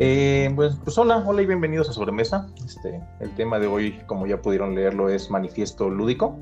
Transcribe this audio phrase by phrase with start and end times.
[0.00, 2.46] Eh, pues, pues, hola, hola y bienvenidos a Sobremesa.
[2.64, 6.38] Este, el tema de hoy, como ya pudieron leerlo, es manifiesto lúdico.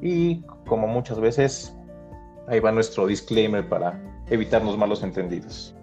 [0.00, 1.76] Y como muchas veces,
[2.48, 5.74] ahí va nuestro disclaimer para evitarnos malos entendidos.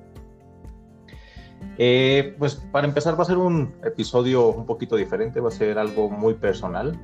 [1.77, 5.77] Eh, pues para empezar va a ser un episodio un poquito diferente, va a ser
[5.77, 6.99] algo muy personal.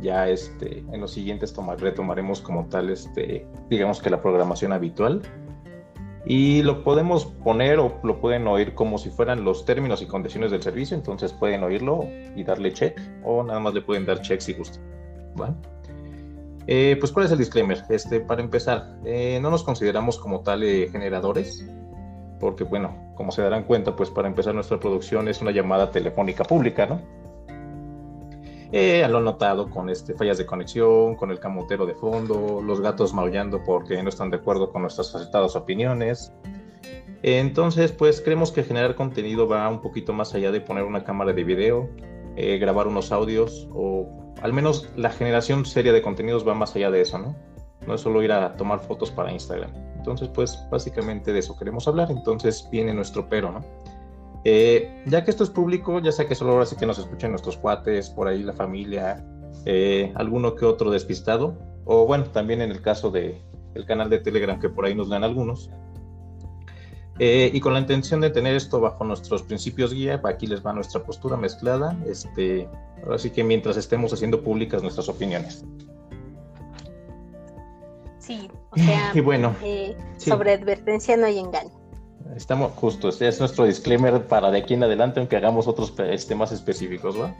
[0.00, 5.22] Ya este, en los siguientes retomaremos como tal, este, digamos que la programación habitual.
[6.30, 10.50] Y lo podemos poner o lo pueden oír como si fueran los términos y condiciones
[10.50, 14.38] del servicio, entonces pueden oírlo y darle check o nada más le pueden dar check
[14.38, 14.82] si gustan.
[16.66, 17.82] Eh, pues, ¿cuál es el disclaimer?
[17.88, 21.66] Este, para empezar, eh, no nos consideramos como tal generadores,
[22.38, 26.44] porque bueno, como se darán cuenta, pues para empezar nuestra producción es una llamada telefónica
[26.44, 27.00] pública, ¿no?
[28.70, 33.14] Eh, lo notado con este, fallas de conexión, con el camotero de fondo, los gatos
[33.14, 36.32] maullando porque no están de acuerdo con nuestras aceptadas opiniones.
[37.22, 41.32] Entonces, pues creemos que generar contenido va un poquito más allá de poner una cámara
[41.32, 41.88] de video,
[42.36, 44.06] eh, grabar unos audios o
[44.42, 47.34] al menos la generación seria de contenidos va más allá de eso, ¿no?
[47.86, 49.72] No es solo ir a tomar fotos para Instagram.
[49.96, 52.10] Entonces, pues básicamente de eso queremos hablar.
[52.10, 53.64] Entonces viene nuestro pero, ¿no?
[54.50, 57.32] Eh, ya que esto es público, ya sé que solo ahora sí que nos escuchen
[57.32, 59.22] nuestros cuates, por ahí la familia,
[59.66, 63.42] eh, alguno que otro despistado, o bueno, también en el caso del
[63.74, 65.68] el canal de Telegram que por ahí nos dan algunos.
[67.18, 70.72] Eh, y con la intención de tener esto bajo nuestros principios guía, aquí les va
[70.72, 72.70] nuestra postura mezclada, este,
[73.04, 75.62] ahora sí que mientras estemos haciendo públicas nuestras opiniones.
[78.18, 79.54] Sí, o sea, y bueno,
[80.16, 81.77] sobre advertencia no hay engaño.
[82.38, 86.52] Estamos justos, es nuestro disclaimer para de aquí en adelante, aunque hagamos otros este, más
[86.52, 87.34] específicos, ¿va?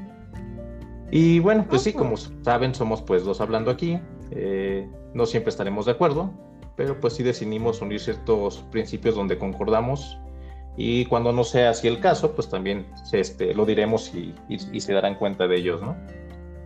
[1.12, 4.00] Y bueno, pues sí, como saben, somos pues dos hablando aquí.
[4.32, 6.32] Eh, no siempre estaremos de acuerdo,
[6.74, 10.18] pero pues sí decidimos unir ciertos principios donde concordamos.
[10.76, 14.92] Y cuando no sea así el caso, pues también este, lo diremos y, y se
[14.92, 15.96] darán cuenta de ellos, ¿no?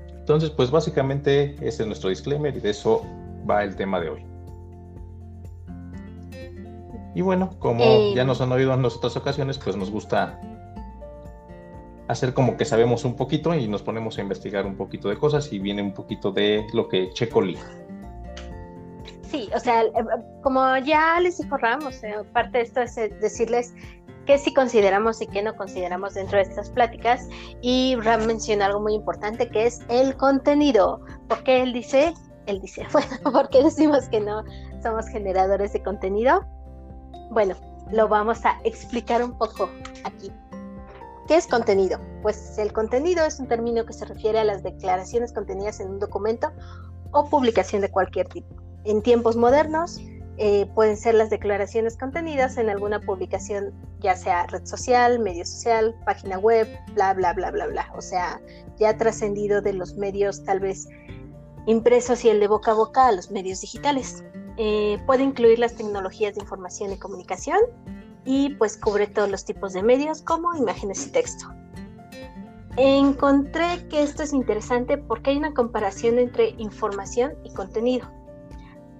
[0.08, 3.04] Entonces, pues básicamente ese es nuestro disclaimer y de eso
[3.48, 4.31] va el tema de hoy.
[7.14, 10.40] Y bueno, como eh, ya nos han oído en otras ocasiones, pues nos gusta
[12.08, 15.52] hacer como que sabemos un poquito y nos ponemos a investigar un poquito de cosas
[15.52, 17.58] y viene un poquito de lo que Checo lee.
[19.22, 19.92] Sí, o sea, eh,
[20.42, 22.00] como ya les dijo Ramos,
[22.32, 23.74] parte de esto es eh, decirles
[24.26, 27.28] qué sí consideramos y qué no consideramos dentro de estas pláticas.
[27.60, 31.00] Y Ram menciona algo muy importante que es el contenido.
[31.28, 32.14] porque él dice?
[32.46, 34.42] Él dice, bueno, porque decimos que no
[34.82, 36.44] somos generadores de contenido?
[37.30, 37.54] Bueno,
[37.90, 39.68] lo vamos a explicar un poco
[40.04, 40.30] aquí.
[41.28, 41.98] ¿Qué es contenido?
[42.22, 45.98] Pues el contenido es un término que se refiere a las declaraciones contenidas en un
[45.98, 46.50] documento
[47.12, 48.54] o publicación de cualquier tipo.
[48.84, 50.00] En tiempos modernos
[50.38, 55.94] eh, pueden ser las declaraciones contenidas en alguna publicación, ya sea red social, medio social,
[56.04, 57.92] página web, bla, bla, bla, bla, bla.
[57.94, 58.40] O sea,
[58.78, 60.88] ya trascendido de los medios tal vez
[61.66, 64.24] impresos y el de boca a boca a los medios digitales.
[64.56, 67.58] Eh, puede incluir las tecnologías de información y comunicación
[68.24, 71.46] y pues cubre todos los tipos de medios como imágenes y texto.
[72.76, 78.10] Encontré que esto es interesante porque hay una comparación entre información y contenido.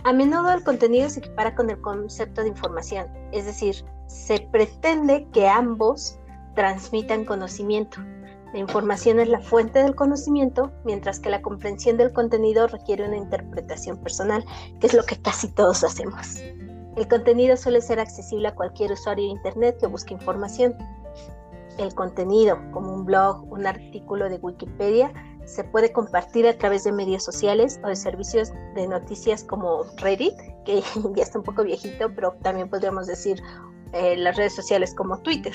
[0.05, 5.27] A menudo el contenido se equipara con el concepto de información, es decir, se pretende
[5.33, 6.19] que ambos
[6.55, 7.99] transmitan conocimiento,
[8.53, 13.17] la información es la fuente del conocimiento, mientras que la comprensión del contenido requiere una
[13.17, 14.45] interpretación personal,
[14.79, 16.37] que es lo que casi todos hacemos.
[16.97, 20.77] El contenido suele ser accesible a cualquier usuario de Internet que busque información.
[21.79, 25.11] El contenido, como un blog, un artículo de Wikipedia,
[25.47, 30.37] se puede compartir a través de medios sociales o de servicios de noticias como Reddit,
[30.67, 30.83] que
[31.17, 33.43] ya está un poco viejito, pero también podríamos decir
[33.95, 35.55] eh, las redes sociales como Twitter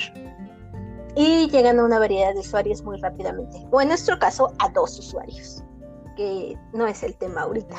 [1.18, 3.66] y llegan a una variedad de usuarios muy rápidamente.
[3.72, 5.64] O en nuestro caso, a dos usuarios,
[6.16, 7.76] que no es el tema ahorita.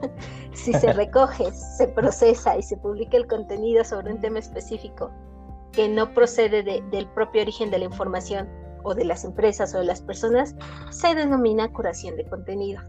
[0.54, 5.10] si se recoge, se procesa y se publica el contenido sobre un tema específico
[5.72, 8.48] que no procede del propio origen de la información
[8.84, 10.54] o de las empresas o de las personas,
[10.90, 12.82] se denomina curación de contenido.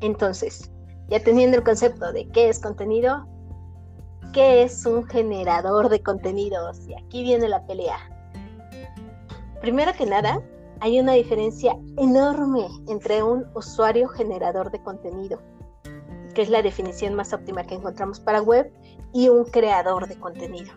[0.00, 0.70] Entonces,
[1.08, 3.26] ya teniendo el concepto de qué es contenido,
[4.32, 6.86] ¿qué es un generador de contenidos?
[6.86, 7.98] Y aquí viene la pelea
[9.60, 10.42] Primero que nada,
[10.80, 15.40] hay una diferencia enorme entre un usuario generador de contenido,
[16.34, 18.72] que es la definición más óptima que encontramos para web,
[19.12, 20.72] y un creador de contenido.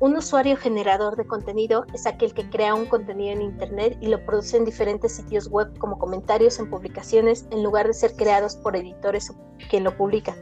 [0.00, 4.24] Un usuario generador de contenido es aquel que crea un contenido en Internet y lo
[4.26, 8.74] produce en diferentes sitios web como comentarios en publicaciones en lugar de ser creados por
[8.74, 9.36] editores o
[9.70, 10.34] quien lo publica.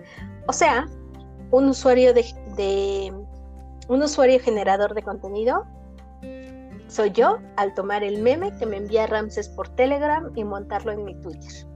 [0.48, 0.88] O sea,
[1.50, 3.12] un usuario de,
[3.88, 5.66] un usuario generador de contenido
[6.90, 11.04] soy yo al tomar el meme que me envía Ramses por Telegram y montarlo en
[11.04, 11.66] mi Twitter.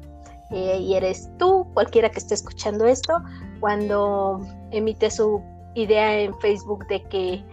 [0.51, 3.15] Eh, y eres tú, cualquiera que esté escuchando esto,
[3.61, 4.41] cuando
[4.71, 5.43] emite su
[5.75, 7.45] idea en Facebook de que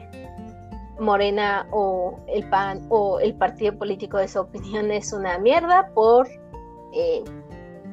[0.99, 6.27] Morena o el PAN o el partido político de su opinión es una mierda por
[6.93, 7.23] eh,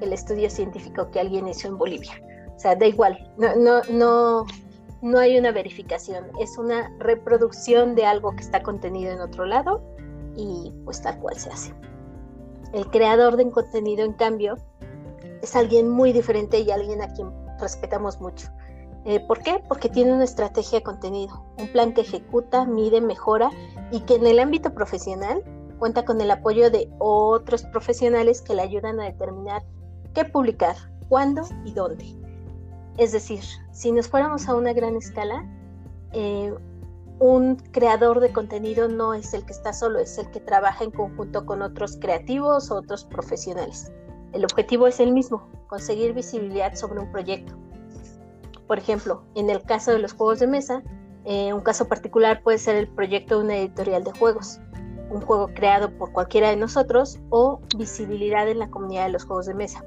[0.00, 2.20] el estudio científico que alguien hizo en Bolivia.
[2.54, 4.46] O sea, da igual, no, no, no,
[5.00, 9.82] no hay una verificación, es una reproducción de algo que está contenido en otro lado
[10.36, 11.74] y pues tal cual se hace.
[12.72, 14.56] El creador de contenido, en cambio,
[15.42, 18.48] es alguien muy diferente y alguien a quien respetamos mucho.
[19.04, 19.62] Eh, ¿Por qué?
[19.68, 23.50] Porque tiene una estrategia de contenido, un plan que ejecuta, mide, mejora
[23.90, 25.42] y que en el ámbito profesional
[25.78, 29.62] cuenta con el apoyo de otros profesionales que le ayudan a determinar
[30.12, 30.76] qué publicar,
[31.08, 32.27] cuándo y dónde.
[32.98, 33.40] Es decir,
[33.70, 35.46] si nos fuéramos a una gran escala,
[36.12, 36.52] eh,
[37.20, 40.90] un creador de contenido no es el que está solo, es el que trabaja en
[40.90, 43.92] conjunto con otros creativos o otros profesionales.
[44.32, 47.54] El objetivo es el mismo, conseguir visibilidad sobre un proyecto.
[48.66, 50.82] Por ejemplo, en el caso de los juegos de mesa,
[51.24, 54.58] eh, un caso particular puede ser el proyecto de una editorial de juegos,
[55.10, 59.46] un juego creado por cualquiera de nosotros o visibilidad en la comunidad de los juegos
[59.46, 59.84] de mesa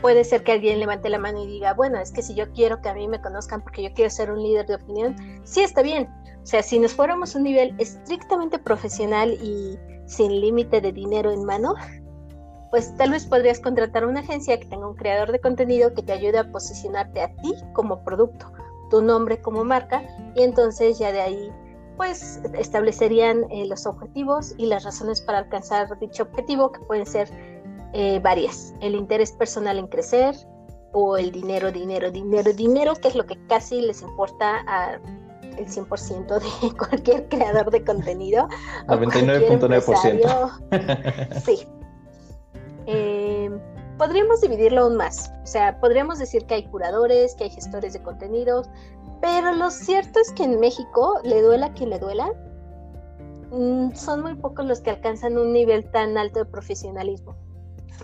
[0.00, 2.80] puede ser que alguien levante la mano y diga, bueno, es que si yo quiero
[2.80, 5.82] que a mí me conozcan porque yo quiero ser un líder de opinión, sí está
[5.82, 6.08] bien.
[6.42, 11.30] O sea, si nos fuéramos a un nivel estrictamente profesional y sin límite de dinero
[11.30, 11.74] en mano,
[12.70, 16.12] pues tal vez podrías contratar una agencia que tenga un creador de contenido que te
[16.12, 18.52] ayude a posicionarte a ti como producto,
[18.90, 20.02] tu nombre como marca,
[20.34, 21.52] y entonces ya de ahí
[21.96, 27.28] pues establecerían eh, los objetivos y las razones para alcanzar dicho objetivo, que pueden ser
[27.92, 28.74] eh, varias.
[28.80, 30.34] El interés personal en crecer
[30.92, 35.00] o el dinero, dinero, dinero, dinero, que es lo que casi les importa a
[35.56, 38.48] el 100% de cualquier creador de contenido.
[38.86, 41.40] Al 99.9%.
[41.44, 41.66] sí.
[42.86, 43.50] Eh,
[43.98, 45.32] podríamos dividirlo aún más.
[45.42, 48.68] O sea, podríamos decir que hay curadores, que hay gestores de contenidos,
[49.20, 52.32] pero lo cierto es que en México, le duela quien le duela,
[53.50, 57.36] mm, son muy pocos los que alcanzan un nivel tan alto de profesionalismo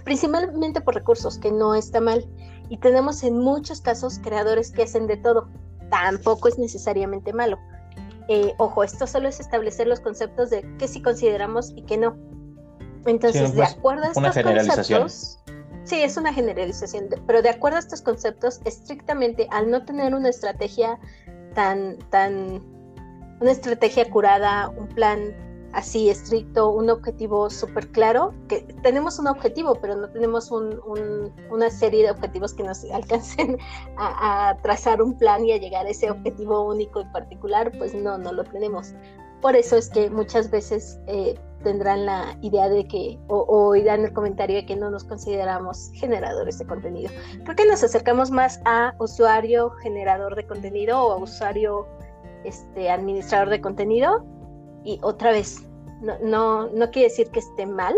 [0.02, 2.26] principalmente por recursos, que no está mal.
[2.68, 5.48] Y tenemos en muchos casos creadores que hacen de todo.
[5.90, 7.58] Tampoco es necesariamente malo.
[8.28, 12.16] Eh, ojo, esto solo es establecer los conceptos de qué sí consideramos y qué no.
[13.06, 15.38] Entonces, de pues, acuerdo a estos conceptos,
[15.84, 20.30] sí, es una generalización, pero de acuerdo a estos conceptos, estrictamente al no tener una
[20.30, 20.98] estrategia
[21.54, 22.62] tan, tan,
[23.40, 29.74] una estrategia curada, un plan así estricto, un objetivo súper claro, que tenemos un objetivo,
[29.80, 33.58] pero no tenemos una serie de objetivos que nos alcancen
[33.98, 38.16] a, trazar un plan y a llegar a ese objetivo único y particular, pues no,
[38.16, 38.94] no lo tenemos.
[39.40, 41.34] Por eso es que muchas veces eh,
[41.64, 46.58] tendrán la idea de que, o, o el comentario de que no nos consideramos generadores
[46.58, 47.10] de contenido.
[47.42, 51.86] Creo que nos acercamos más a usuario generador de contenido o a usuario
[52.44, 54.24] este, administrador de contenido
[54.84, 55.62] y otra vez,
[56.00, 57.94] no, no, no quiere decir que esté mal.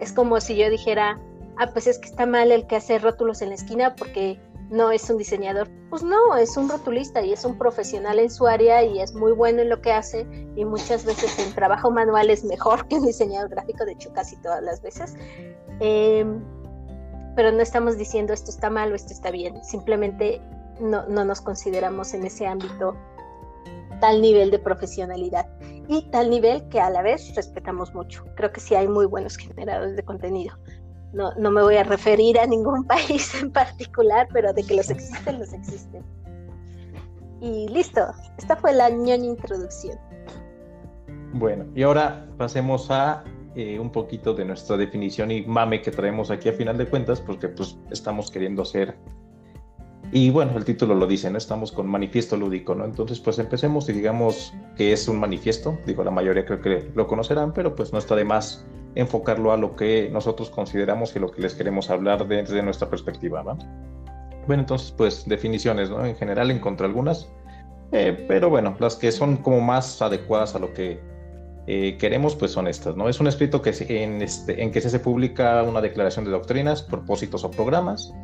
[0.00, 1.18] Es como si yo dijera,
[1.56, 4.38] ah, pues es que está mal el que hace rótulos en la esquina porque
[4.70, 5.68] no es un diseñador.
[5.90, 9.32] Pues no, es un rotulista y es un profesional en su área y es muy
[9.32, 13.06] bueno en lo que hace y muchas veces el trabajo manual es mejor que un
[13.06, 15.14] diseñador gráfico, de hecho casi todas las veces.
[15.80, 16.42] Em,
[17.36, 20.40] pero no estamos diciendo esto está mal o esto está bien, simplemente
[20.80, 22.96] no, no nos consideramos en ese ámbito
[24.00, 25.46] tal nivel de profesionalidad
[25.88, 28.24] y tal nivel que a la vez respetamos mucho.
[28.34, 30.56] Creo que sí hay muy buenos generadores de contenido.
[31.12, 34.90] No, no me voy a referir a ningún país en particular, pero de que los
[34.90, 36.04] existen, los existen.
[37.40, 38.06] Y listo,
[38.38, 39.98] esta fue la ñoña introducción.
[41.32, 43.24] Bueno, y ahora pasemos a
[43.54, 47.20] eh, un poquito de nuestra definición y mame que traemos aquí a final de cuentas,
[47.20, 48.96] porque pues estamos queriendo hacer
[50.12, 51.38] y bueno, el título lo dice, ¿no?
[51.38, 52.84] Estamos con manifiesto lúdico, ¿no?
[52.84, 55.78] Entonces, pues empecemos y digamos que es un manifiesto.
[55.84, 59.56] Digo, la mayoría creo que lo conocerán, pero pues no está de más enfocarlo a
[59.56, 63.58] lo que nosotros consideramos y lo que les queremos hablar desde nuestra perspectiva, ¿no?
[64.46, 66.04] Bueno, entonces, pues definiciones, ¿no?
[66.06, 67.28] En general encontré algunas,
[67.92, 71.00] eh, pero bueno, las que son como más adecuadas a lo que
[71.66, 73.08] eh, queremos, pues son estas, ¿no?
[73.08, 77.50] Es un escrito que este, en que se publica una declaración de doctrinas, propósitos o
[77.50, 78.14] programas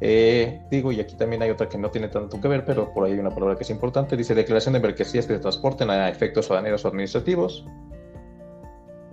[0.00, 3.04] eh, digo, y aquí también hay otra que no tiene tanto que ver, pero por
[3.04, 4.16] ahí hay una palabra que es importante.
[4.16, 7.66] Dice declaración de mercancías que se transporten a efectos aduaneros o administrativos.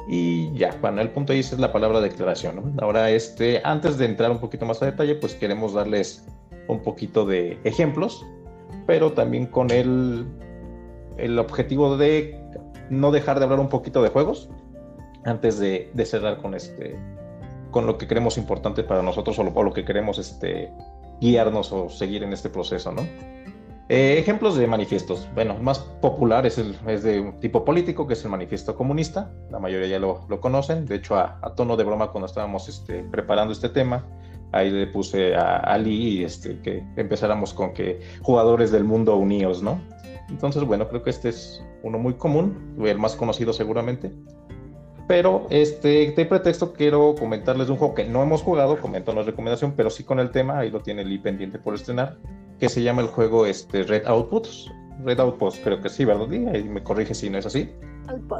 [0.09, 2.75] Y ya, bueno, el punto ahí es la palabra declaración.
[2.81, 6.25] Ahora, este, antes de entrar un poquito más a detalle, pues queremos darles
[6.69, 8.25] un poquito de ejemplos,
[8.85, 10.25] pero también con el,
[11.17, 12.39] el objetivo de
[12.89, 14.49] no dejar de hablar un poquito de juegos
[15.25, 16.97] antes de, cerrar con este
[17.71, 20.71] con lo que creemos importante para nosotros o lo, que queremos este,
[21.21, 23.01] guiarnos o seguir en este proceso, ¿no?
[23.89, 25.29] Eh, ejemplos de manifiestos.
[25.33, 29.31] Bueno, más popular es, el, de tipo político, que es el manifiesto comunista.
[29.49, 30.85] La mayoría ya lo, lo conocen.
[30.85, 34.05] De hecho, a, tono de broma, cuando estábamos este, preparando este tema,
[34.51, 39.79] ahí le puse a Ali este, que empezáramos con que jugadores del mundo unidos, ¿no?
[40.29, 44.11] Entonces, bueno, creo que este es uno muy común, el más conocido seguramente.
[45.07, 49.73] Pero este, de pretexto quiero comentarles un juego que no hemos jugado, comento la recomendación,
[49.75, 52.17] pero sí con el tema, ahí lo tiene Lee pendiente por estrenar,
[52.59, 54.69] que se llama el juego este, Red Outputs.
[55.03, 56.29] Red Outpost, creo que sí, ¿verdad?
[56.31, 57.69] Y ahí me corrige si no es así.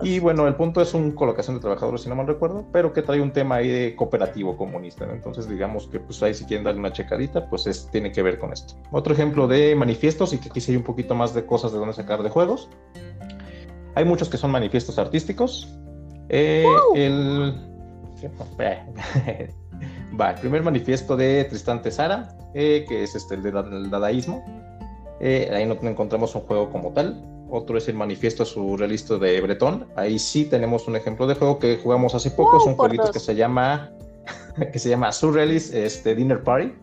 [0.01, 3.01] Y bueno, el punto es un colocación de trabajadores, si no mal recuerdo, pero que
[3.01, 5.05] trae un tema ahí de cooperativo comunista.
[5.11, 8.39] Entonces, digamos que pues ahí si quieren darle una checadita, pues es, tiene que ver
[8.39, 8.75] con esto.
[8.91, 12.23] Otro ejemplo de manifiestos y que quise un poquito más de cosas de dónde sacar
[12.23, 12.69] de juegos.
[13.95, 15.67] Hay muchos que son manifiestos artísticos.
[16.29, 16.65] Eh,
[16.95, 17.55] el...
[20.19, 24.43] Va, el primer manifiesto de Tristán Tesara, eh, que es este, el del dadaísmo.
[25.19, 27.23] Eh, ahí no encontramos un juego como tal.
[27.49, 29.87] Otro es el manifiesto surrealista de Breton.
[29.95, 32.57] Ahí sí tenemos un ejemplo de juego que jugamos hace poco.
[32.57, 33.91] es un jueguito que se llama
[34.73, 36.73] que se llama Surrealist este, Dinner Party.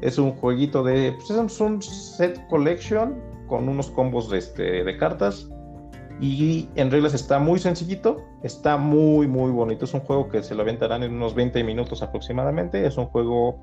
[0.00, 4.96] Es un jueguito de pues es un set collection con unos combos de, este, de
[4.96, 5.48] cartas
[6.22, 9.86] y en reglas está muy sencillito, está muy, muy bonito.
[9.86, 12.86] Es un juego que se lo aventarán en unos 20 minutos aproximadamente.
[12.86, 13.58] Es un juego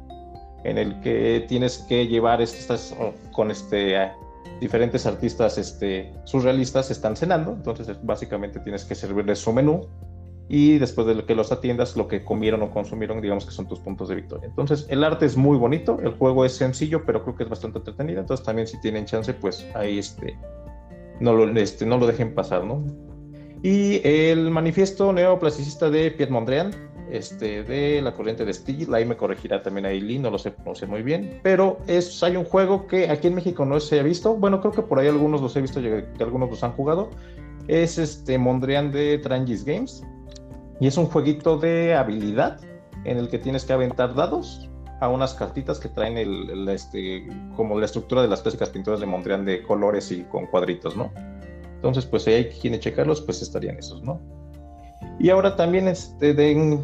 [0.66, 2.94] en el que tienes que llevar estas
[3.32, 4.12] con este
[4.60, 9.88] diferentes artistas este, surrealistas están cenando, entonces básicamente tienes que servirles su menú
[10.50, 13.80] y después de que los atiendas, lo que comieron o consumieron, digamos que son tus
[13.80, 14.50] puntos de victoria.
[14.50, 17.78] Entonces, el arte es muy bonito, el juego es sencillo, pero creo que es bastante
[17.78, 20.38] entretenido, entonces también si tienen chance, pues ahí este,
[21.20, 22.84] no lo, este, no lo dejen pasar, ¿no?
[23.62, 26.72] Y el manifiesto neoplasticista de Piet Mondrian,
[27.12, 30.86] este, de la corriente de Steel, ahí me corregirá también Aileen, no lo sé sé
[30.86, 34.36] muy bien, pero es, hay un juego que aquí en México no se ha visto,
[34.36, 37.10] bueno, creo que por ahí algunos los he visto, que algunos los han jugado,
[37.68, 40.04] es este Mondrian de Trangis Games,
[40.80, 42.62] y es un jueguito de habilidad
[43.04, 44.70] en el que tienes que aventar dados
[45.00, 49.06] a unas cartitas que traen el, este, como la estructura de las clásicas pinturas de
[49.06, 51.12] Mondrian de colores y con cuadritos, ¿no?
[51.76, 54.20] Entonces, pues si hay quien checarlos, pues estarían esos, ¿no?
[55.18, 56.34] Y ahora también este,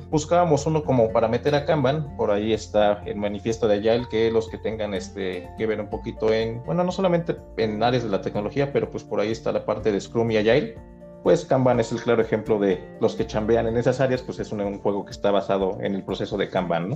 [0.09, 4.29] buscábamos uno como para meter a Kanban, por ahí está el manifiesto de Agile, que
[4.29, 8.09] los que tengan este, que ver un poquito en, bueno, no solamente en áreas de
[8.09, 10.75] la tecnología, pero pues por ahí está la parte de Scrum y Agile,
[11.23, 14.51] pues Kanban es el claro ejemplo de los que chambean en esas áreas, pues es
[14.51, 16.95] un, un juego que está basado en el proceso de Kanban, ¿no?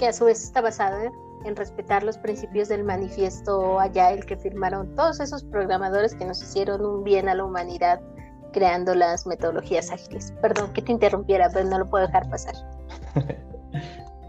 [0.00, 1.12] Que a su vez está basado
[1.44, 6.84] en respetar los principios del manifiesto Agile que firmaron todos esos programadores que nos hicieron
[6.84, 8.00] un bien a la humanidad
[8.54, 10.32] creando las metodologías ágiles.
[10.40, 12.54] Perdón que te interrumpiera, pero no lo puedo dejar pasar.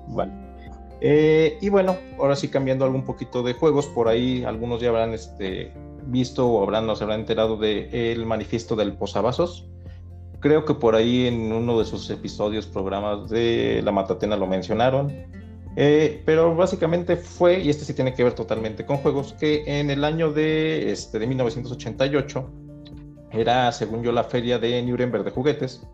[0.09, 0.33] vale.
[0.99, 4.89] Eh, y bueno, ahora sí cambiando algo un poquito de juegos, por ahí algunos ya
[4.89, 5.71] habrán este,
[6.03, 9.69] visto o habrán, nos habrán enterado del manifiesto del posavasos.
[10.41, 15.40] Creo que por ahí en uno de sus episodios, programas de La Matatena lo mencionaron.
[15.75, 19.89] Eh, pero básicamente fue, y este sí tiene que ver totalmente con juegos, que en
[19.89, 22.49] el año de, este, de 1988
[23.31, 25.87] era, según yo, la feria de Nuremberg de juguetes.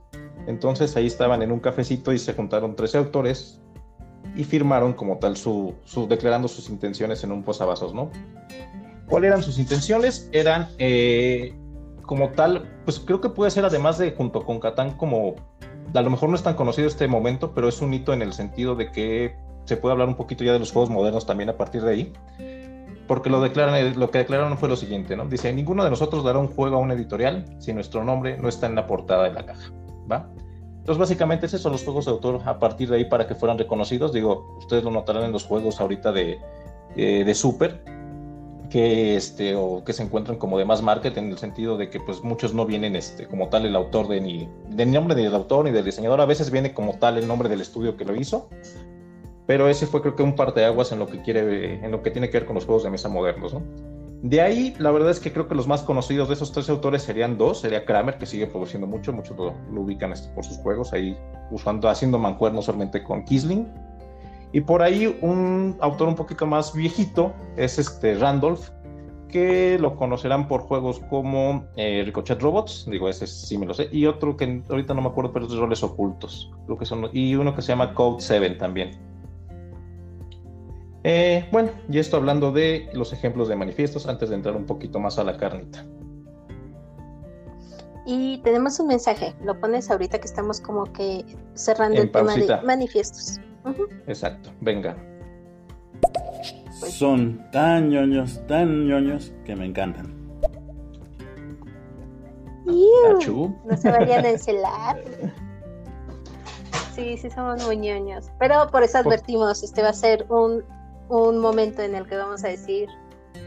[0.48, 3.62] Entonces ahí estaban en un cafecito y se juntaron 13 autores
[4.36, 5.76] y firmaron como tal su,
[6.08, 8.10] declarando sus intenciones en un posavasos, ¿no?
[9.08, 10.30] ¿Cuáles eran sus intenciones?
[10.32, 11.54] Eran eh,
[12.04, 15.36] como tal, pues creo que puede ser además de junto con Catán como,
[15.94, 18.34] a lo mejor no es tan conocido este momento, pero es un hito en el
[18.34, 19.36] sentido de que
[19.68, 22.14] se puede hablar un poquito ya de los juegos modernos también a partir de ahí,
[23.06, 25.26] porque lo, declaran, eh, lo que declararon fue lo siguiente, ¿no?
[25.26, 28.68] Dice, ninguno de nosotros dará un juego a un editorial si nuestro nombre no está
[28.68, 29.72] en la portada de la caja,
[30.10, 30.30] ¿va?
[30.78, 33.58] Entonces, básicamente, esos son los juegos de autor a partir de ahí para que fueran
[33.58, 34.14] reconocidos.
[34.14, 36.40] Digo, ustedes lo notarán en los juegos ahorita de,
[36.96, 37.84] eh, de Super,
[38.70, 42.00] que, este, o que se encuentran como de más market en el sentido de que
[42.00, 45.66] pues muchos no vienen este, como tal el autor de ni del nombre del autor
[45.66, 48.50] ni del diseñador, a veces viene como tal el nombre del estudio que lo hizo,
[49.48, 52.30] pero ese fue creo que un parteaguas en lo que quiere, en lo que tiene
[52.30, 53.64] que ver con los juegos de mesa modernos, ¿no?
[54.22, 57.04] De ahí, la verdad es que creo que los más conocidos de esos tres autores
[57.04, 57.62] serían dos.
[57.62, 61.16] Sería Kramer, que sigue produciendo mucho, muchos lo, ubican este, por sus juegos, ahí
[61.52, 63.68] usando, haciendo mancuernos solamente con Kisling.
[64.54, 68.70] Y por ahí un autor un poquito más viejito es este Randolph,
[69.30, 73.90] que lo conocerán por juegos como eh, Ricochet Robots, digo, ese sí me lo sé,
[73.92, 77.10] y otro que ahorita no me acuerdo, pero es de roles ocultos, creo que son,
[77.12, 78.92] y uno que se llama Code 7 también.
[81.10, 85.00] Eh, bueno, y esto hablando de los ejemplos de manifiestos antes de entrar un poquito
[85.00, 85.86] más a la carnita.
[88.06, 91.24] Y tenemos un mensaje, lo pones ahorita que estamos como que
[91.54, 93.40] cerrando el tema de manifiestos.
[94.06, 94.98] Exacto, venga.
[96.82, 100.14] Pues Son tan ñoños, tan ñoños que me encantan.
[103.64, 105.02] no se vayan a encelar.
[106.94, 108.26] Sí, sí somos muy ñoños.
[108.40, 110.66] Pero por eso advertimos, este va a ser un,
[111.10, 112.90] un momento en el que vamos a decir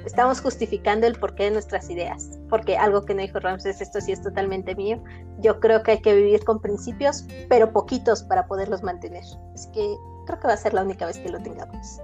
[0.05, 4.13] estamos justificando el porqué de nuestras ideas, porque algo que no dijo Ramses, esto sí
[4.13, 5.03] es totalmente mío,
[5.41, 9.25] yo creo que hay que vivir con principios, pero poquitos para poderlos mantener.
[9.55, 12.01] Así que creo que va a ser la única vez que lo tengamos.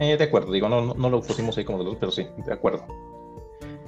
[0.00, 2.84] Eh, de acuerdo, digo, no, no, lo pusimos ahí como dos, pero sí, de acuerdo.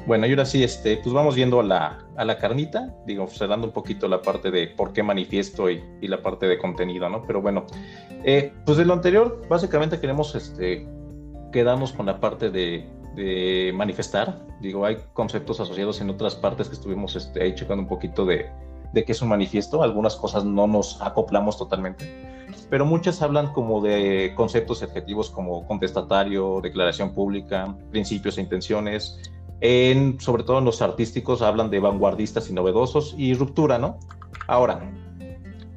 [0.06, 3.66] Bueno, y ahora sí, este, pues vamos viendo a la, a la carnita, digo, cerrando
[3.66, 7.25] un poquito la parte de por qué manifiesto y, y la parte de contenido, ¿no?
[7.26, 7.64] Pero bueno,
[8.25, 10.86] eh, pues de lo anterior, básicamente queremos este,
[11.52, 12.92] quedamos con la parte de,
[13.75, 14.46] manifestar.
[14.60, 18.50] Digo, hay conceptos asociados en otras partes que estuvimos este, ahí checando un poquito de,
[18.92, 19.82] de qué es un manifiesto.
[19.82, 22.04] Algunas cosas no nos acoplamos totalmente,
[22.68, 29.18] pero muchas hablan como de conceptos adjetivos como contestatario, declaración pública, principios e intenciones.
[29.60, 33.98] En, sobre todo en los artísticos hablan de vanguardistas y novedosos y ruptura, ¿no?
[34.48, 34.92] Ahora,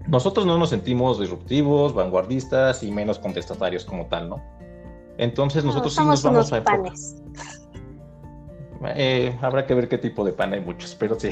[0.07, 4.43] nosotros no nos sentimos disruptivos, vanguardistas y menos contestatarios como tal, ¿no?
[5.17, 7.21] Entonces nosotros sí nos vamos a panes.
[8.95, 11.29] Eh, habrá que ver qué tipo de pan hay muchos, pero sí.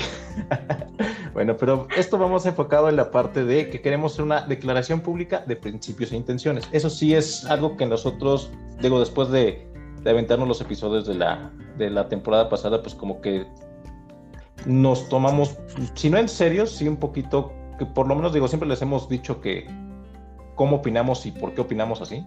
[1.33, 5.43] bueno, pero esto vamos enfocado en la parte de que queremos hacer una declaración pública
[5.47, 6.67] de principios e intenciones.
[6.71, 9.65] Eso sí es algo que nosotros, digo, después de,
[10.07, 13.45] de aventarnos los episodios de la, de la temporada pasada, pues como que
[14.65, 15.57] nos tomamos,
[15.93, 19.07] si no en serio, sí un poquito, que por lo menos digo, siempre les hemos
[19.07, 19.67] dicho que
[20.55, 22.25] cómo opinamos y por qué opinamos así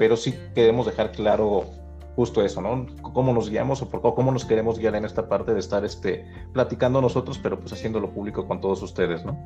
[0.00, 1.66] pero sí queremos dejar claro
[2.16, 2.86] justo eso, ¿no?
[3.02, 6.24] Cómo nos guiamos o por cómo nos queremos guiar en esta parte de estar este,
[6.54, 9.36] platicando nosotros, pero pues haciéndolo público con todos ustedes, ¿no?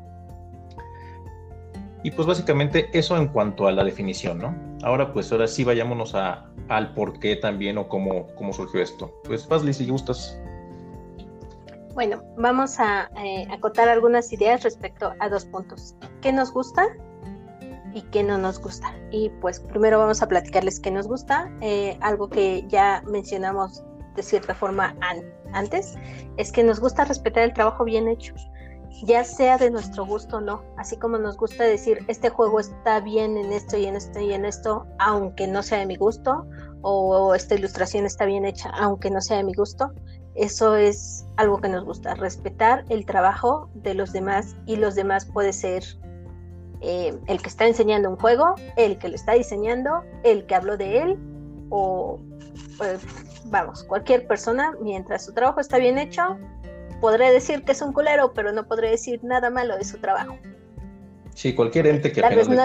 [2.04, 4.54] Y pues básicamente eso en cuanto a la definición, ¿no?
[4.84, 9.12] Ahora pues ahora sí vayámonos a, al por qué también o cómo, cómo surgió esto.
[9.24, 10.38] Pues Pazli, si gustas.
[11.94, 15.96] Bueno, vamos a eh, acotar algunas ideas respecto a dos puntos.
[16.20, 16.86] ¿Qué nos gusta
[17.94, 18.94] y qué no nos gusta.
[19.10, 21.50] Y pues primero vamos a platicarles qué nos gusta.
[21.60, 23.82] Eh, algo que ya mencionamos
[24.16, 24.94] de cierta forma
[25.52, 25.94] antes,
[26.36, 28.34] es que nos gusta respetar el trabajo bien hecho,
[29.02, 30.62] ya sea de nuestro gusto o no.
[30.76, 34.33] Así como nos gusta decir, este juego está bien en esto y en esto y
[34.33, 36.46] en esto, aunque no sea de mi gusto,
[36.83, 39.92] o esta ilustración está bien hecha, aunque no sea de mi gusto.
[40.35, 45.26] Eso es algo que nos gusta, respetar el trabajo de los demás y los demás
[45.26, 45.85] puede ser
[46.80, 50.76] eh, el que está enseñando un juego, el que lo está diseñando, el que habló
[50.76, 51.18] de él,
[51.70, 52.18] o
[52.76, 53.00] pues,
[53.46, 56.37] vamos, cualquier persona, mientras su trabajo está bien hecho,
[57.00, 60.38] podré decir que es un culero, pero no podré decir nada malo de su trabajo.
[61.35, 62.62] Sí, cualquier ente que Tal vez no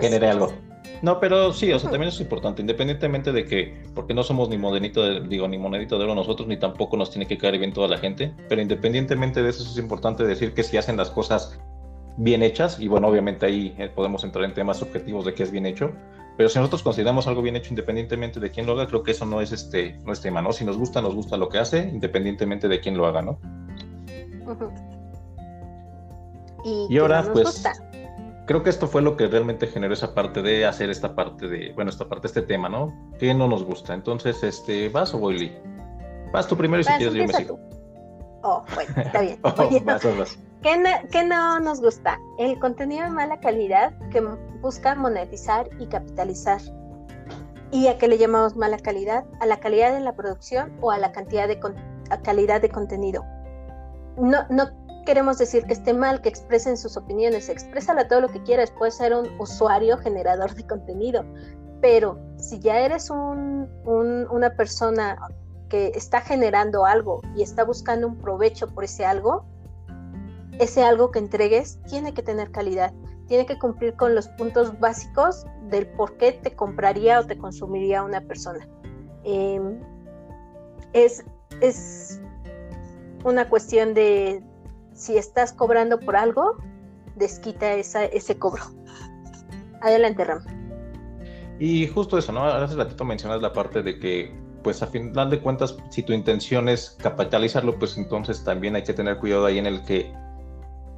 [0.00, 0.52] genere algo.
[1.00, 4.56] No, pero sí, o sea, también es importante, independientemente de que, porque no somos ni
[4.56, 7.72] modenito, de, digo, ni monedito de oro nosotros, ni tampoco nos tiene que caer bien
[7.72, 11.58] toda la gente, pero independientemente de eso es importante decir que si hacen las cosas
[12.18, 15.50] bien hechas, y bueno, obviamente ahí eh, podemos entrar en temas subjetivos de qué es
[15.50, 15.90] bien hecho,
[16.36, 19.26] pero si nosotros consideramos algo bien hecho independientemente de quién lo haga, creo que eso
[19.26, 20.52] no es este no es tema, ¿no?
[20.52, 23.38] Si nos gusta, nos gusta lo que hace, independientemente de quién lo haga, ¿no?
[26.64, 27.64] Y, ahora, pues,
[28.46, 31.72] creo que esto fue lo que realmente generó esa parte de hacer esta parte de,
[31.72, 32.94] bueno, esta parte, este tema, ¿no?
[33.18, 33.94] Que no nos gusta.
[33.94, 35.52] Entonces, este, ¿vas o voy, Lee?
[36.32, 37.60] Vas tú primero y si quieres yo me sigo.
[38.42, 39.38] Oh, bueno, está bien.
[39.42, 42.20] oh, ¿Qué no, nos gusta?
[42.38, 44.20] El contenido de mala calidad que
[44.60, 46.60] busca monetizar y capitalizar.
[47.72, 49.24] ¿Y a qué le llamamos mala calidad?
[49.40, 51.58] A la calidad de la producción o a la cantidad de
[52.22, 53.24] calidad de contenido.
[54.16, 54.70] No, no
[55.04, 58.94] queremos decir que esté mal que expresen sus opiniones, exprésala todo lo que quieras, puedes
[58.94, 61.24] ser un usuario generador de contenido,
[61.80, 65.18] pero si ya eres una persona
[65.68, 69.44] que está generando algo y está buscando un provecho por ese algo,
[70.58, 72.92] ese algo que entregues tiene que tener calidad,
[73.26, 78.02] tiene que cumplir con los puntos básicos del por qué te compraría o te consumiría
[78.02, 78.68] una persona.
[79.24, 79.80] Em,
[80.92, 81.24] es,
[81.60, 82.20] es
[83.24, 84.42] una cuestión de
[84.92, 86.56] si estás cobrando por algo,
[87.16, 88.64] desquita ese cobro.
[89.80, 90.44] Adelante, Ram.
[91.58, 92.44] Y justo eso, ¿no?
[92.44, 96.68] Hace ratito mencionas la parte de que, pues a final de cuentas, si tu intención
[96.68, 100.12] es capitalizarlo, pues entonces también hay que tener cuidado ahí en el que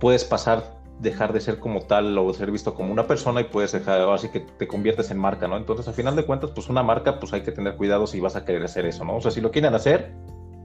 [0.04, 3.72] puedes pasar, dejar de ser como tal o ser visto como una persona y puedes
[3.72, 5.56] dejar, así que te conviertes en marca, ¿no?
[5.56, 8.36] Entonces, a final de cuentas, pues una marca, pues hay que tener cuidado si vas
[8.36, 9.16] a querer hacer eso, ¿no?
[9.16, 10.12] O sea, si lo quieren hacer,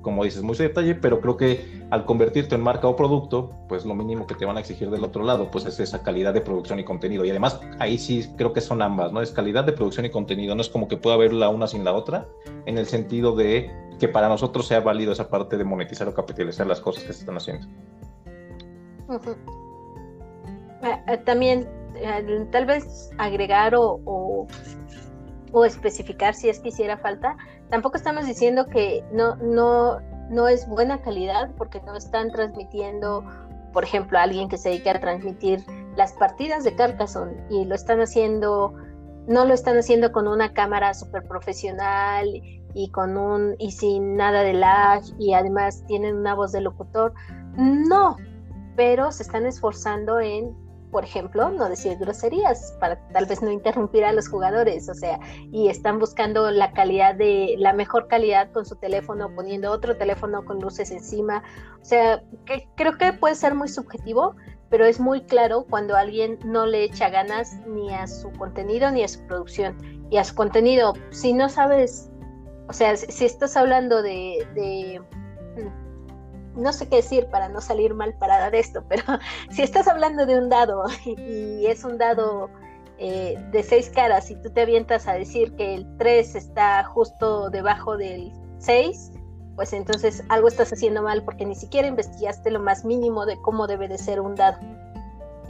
[0.02, 3.96] como dices, muy detalle, pero creo que al convertirte en marca o producto, pues lo
[3.96, 6.78] mínimo que te van a exigir del otro lado, pues es esa calidad de producción
[6.80, 7.24] y contenido.
[7.24, 9.22] Y además, ahí sí creo que son ambas, ¿no?
[9.22, 11.86] Es calidad de producción y contenido, no es como que pueda haber la una sin
[11.86, 12.28] la otra,
[12.66, 13.72] en el sentido de
[14.02, 17.22] que para nosotros sea válido esa parte de monetizar o capitalizar las cosas que se
[17.22, 17.66] están haciendo.
[20.82, 24.00] Ah, ah, también, eh, tal vez agregar o,
[25.52, 27.36] o, especificar si es que hiciera falta,
[27.70, 33.24] tampoco estamos diciendo que no, no, no es buena calidad porque no están transmitiendo,
[33.74, 35.64] por ejemplo, a alguien que se dedique a transmitir
[35.96, 38.74] las partidas de Carcassonne y lo están haciendo,
[39.28, 42.28] no lo están haciendo con una cámara súper profesional
[42.74, 47.14] y con un y sin nada de lag y además tienen una voz de locutor.
[47.58, 48.16] No,
[48.80, 50.56] pero se están esforzando en
[50.90, 55.20] por ejemplo, no decir groserías para tal vez no interrumpir a los jugadores, o sea,
[55.52, 60.46] y están buscando la calidad de la mejor calidad con su teléfono, poniendo otro teléfono
[60.46, 61.44] con luces encima,
[61.80, 64.36] o sea, que creo que puede ser muy subjetivo,
[64.70, 69.04] pero es muy claro cuando alguien no le echa ganas ni a su contenido ni
[69.04, 69.78] a su producción
[70.10, 70.94] y a su contenido.
[71.12, 72.10] Si no sabes,
[72.68, 75.02] o sea, si estás hablando de, de
[76.60, 79.04] no sé qué decir para no salir mal parada de esto, pero
[79.52, 82.50] si estás hablando de un dado y, es un dado
[82.98, 87.50] eh, de seis caras y tú te avientas a decir que el 3 está justo
[87.50, 89.12] debajo del 6,
[89.56, 93.68] pues entonces algo estás haciendo mal porque ni siquiera investigaste lo más mínimo de cómo
[93.68, 94.60] debe de ser un dado.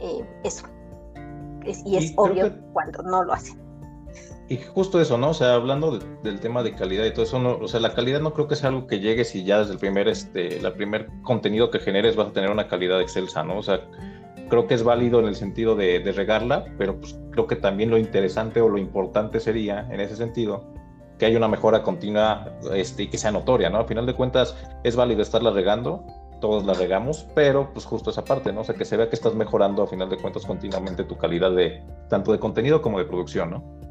[0.00, 0.66] Eh, eso.
[1.64, 3.69] y es obvio cuando no lo hacen.
[4.50, 5.30] Y justo eso, ¿no?
[5.30, 8.20] O sea, hablando del tema de calidad y todo eso, no, o sea, la calidad
[8.20, 11.08] no creo que sea algo que llegue si ya desde el primer, este, el primer
[11.22, 13.58] contenido que generes vas a tener una calidad excelsa, ¿no?
[13.58, 13.86] O sea,
[14.48, 17.96] creo que es válido en el sentido de, regarla, pero pues creo que también lo
[17.96, 20.64] interesante o lo importante sería, en ese sentido,
[21.16, 23.78] que haya una mejora continua este, y que sea notoria, ¿no?
[23.78, 26.04] A final de cuentas, es válido estarla regando,
[26.40, 28.62] todos la regamos, pero pues justo esa parte, ¿no?
[28.62, 31.52] O sea, que se vea que estás mejorando a final de cuentas continuamente tu calidad
[31.52, 33.89] de tanto de contenido como de producción, ¿no?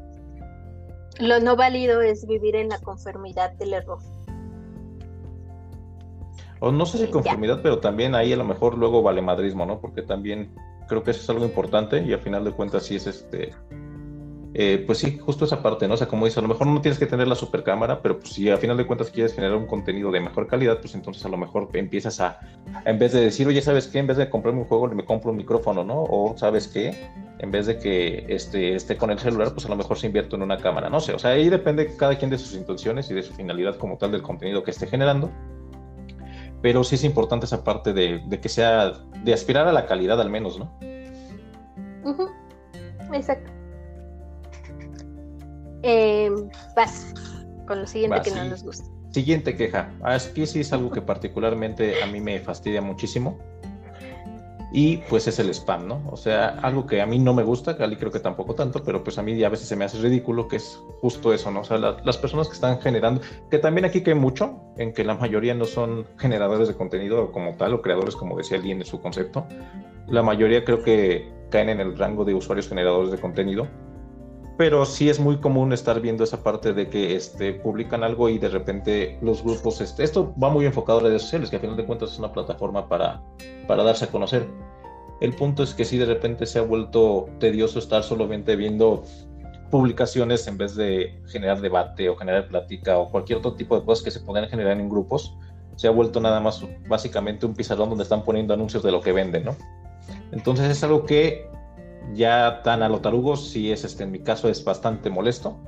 [1.20, 3.98] Lo no válido es vivir en la conformidad del error.
[6.60, 9.80] O no sé si conformidad, pero también ahí a lo mejor luego vale madrismo, ¿no?
[9.80, 10.54] Porque también
[10.88, 13.54] creo que eso es algo importante y al final de cuentas sí es este
[14.52, 15.94] eh, pues sí, justo esa parte, ¿no?
[15.94, 18.18] O sea, como dice, a lo mejor no tienes que tener la super cámara, pero
[18.18, 21.24] pues si a final de cuentas quieres generar un contenido de mejor calidad, pues entonces
[21.24, 22.40] a lo mejor empiezas a,
[22.84, 24.00] en vez de decir, oye, ¿sabes qué?
[24.00, 26.02] En vez de comprarme un juego, me compro un micrófono, ¿no?
[26.02, 27.10] O, ¿sabes qué?
[27.38, 30.34] En vez de que este, esté con el celular, pues a lo mejor se invierto
[30.34, 31.14] en una cámara, no sé.
[31.14, 34.10] O sea, ahí depende cada quien de sus intenciones y de su finalidad como tal
[34.10, 35.30] del contenido que esté generando.
[36.60, 38.92] Pero sí es importante esa parte de, que sea,
[39.24, 40.70] de aspirar a la calidad al menos, ¿no?
[43.14, 43.59] Exacto.
[45.82, 46.30] Eh,
[46.76, 47.12] vas
[47.66, 48.84] con lo siguiente que no nos gusta.
[49.10, 49.92] Siguiente queja.
[50.02, 53.38] Aquí sí es algo que particularmente a mí me fastidia muchísimo.
[54.72, 56.02] Y pues es el spam, ¿no?
[56.12, 59.02] O sea, algo que a mí no me gusta, a creo que tampoco tanto, pero
[59.02, 61.62] pues a mí a veces se me hace ridículo que es justo eso, ¿no?
[61.62, 65.16] O sea, las personas que están generando, que también aquí cae mucho en que la
[65.16, 69.00] mayoría no son generadores de contenido como tal o creadores, como decía alguien en su
[69.00, 69.44] concepto.
[70.06, 73.66] La mayoría creo que caen en el rango de usuarios generadores de contenido
[74.60, 78.36] pero sí es muy común estar viendo esa parte de que este, publican algo y
[78.36, 81.78] de repente los grupos, este, esto va muy enfocado a redes sociales, que a final
[81.78, 83.22] de cuentas es una plataforma para,
[83.66, 84.46] para darse a conocer.
[85.22, 89.02] El punto es que sí de repente se ha vuelto tedioso estar solamente viendo
[89.70, 94.04] publicaciones en vez de generar debate o generar plática o cualquier otro tipo de cosas
[94.04, 95.34] que se podrían generar en grupos.
[95.76, 99.12] Se ha vuelto nada más básicamente un pizarrón donde están poniendo anuncios de lo que
[99.12, 99.56] venden, ¿no?
[100.32, 101.48] Entonces es algo que
[102.14, 105.58] ya tan a lo tarugo, sí es, este, en mi caso, es bastante molesto.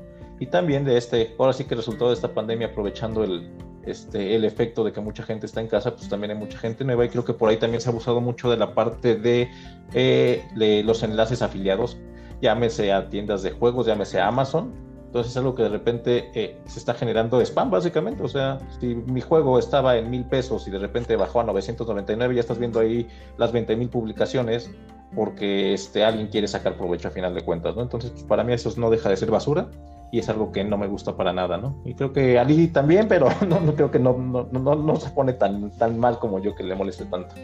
[0.40, 3.50] Y también de este, ahora sí que resultado de esta pandemia, aprovechando el,
[3.84, 6.84] este, el efecto de que mucha gente está en casa, pues también hay mucha gente
[6.84, 7.04] nueva.
[7.04, 9.48] Y creo que por ahí también se ha abusado mucho de la parte de,
[9.94, 11.96] eh, de los enlaces afiliados,
[12.40, 14.72] llámese a tiendas de juegos, llámese a Amazon,
[15.12, 18.22] entonces es algo que de repente eh, se está generando spam, básicamente.
[18.22, 22.34] O sea, si mi juego estaba en mil pesos y de repente bajó a 999,
[22.34, 24.70] ya estás viendo ahí las 20 mil publicaciones
[25.14, 27.82] porque este, alguien quiere sacar provecho a final de cuentas, ¿no?
[27.82, 29.68] Entonces, pues, para mí eso no deja de ser basura
[30.12, 31.76] y es algo que no me gusta para nada, ¿no?
[31.84, 35.10] Y creo que Ali también, pero no, no creo que no, no, no, no se
[35.10, 37.34] pone tan, tan mal como yo que le moleste tanto.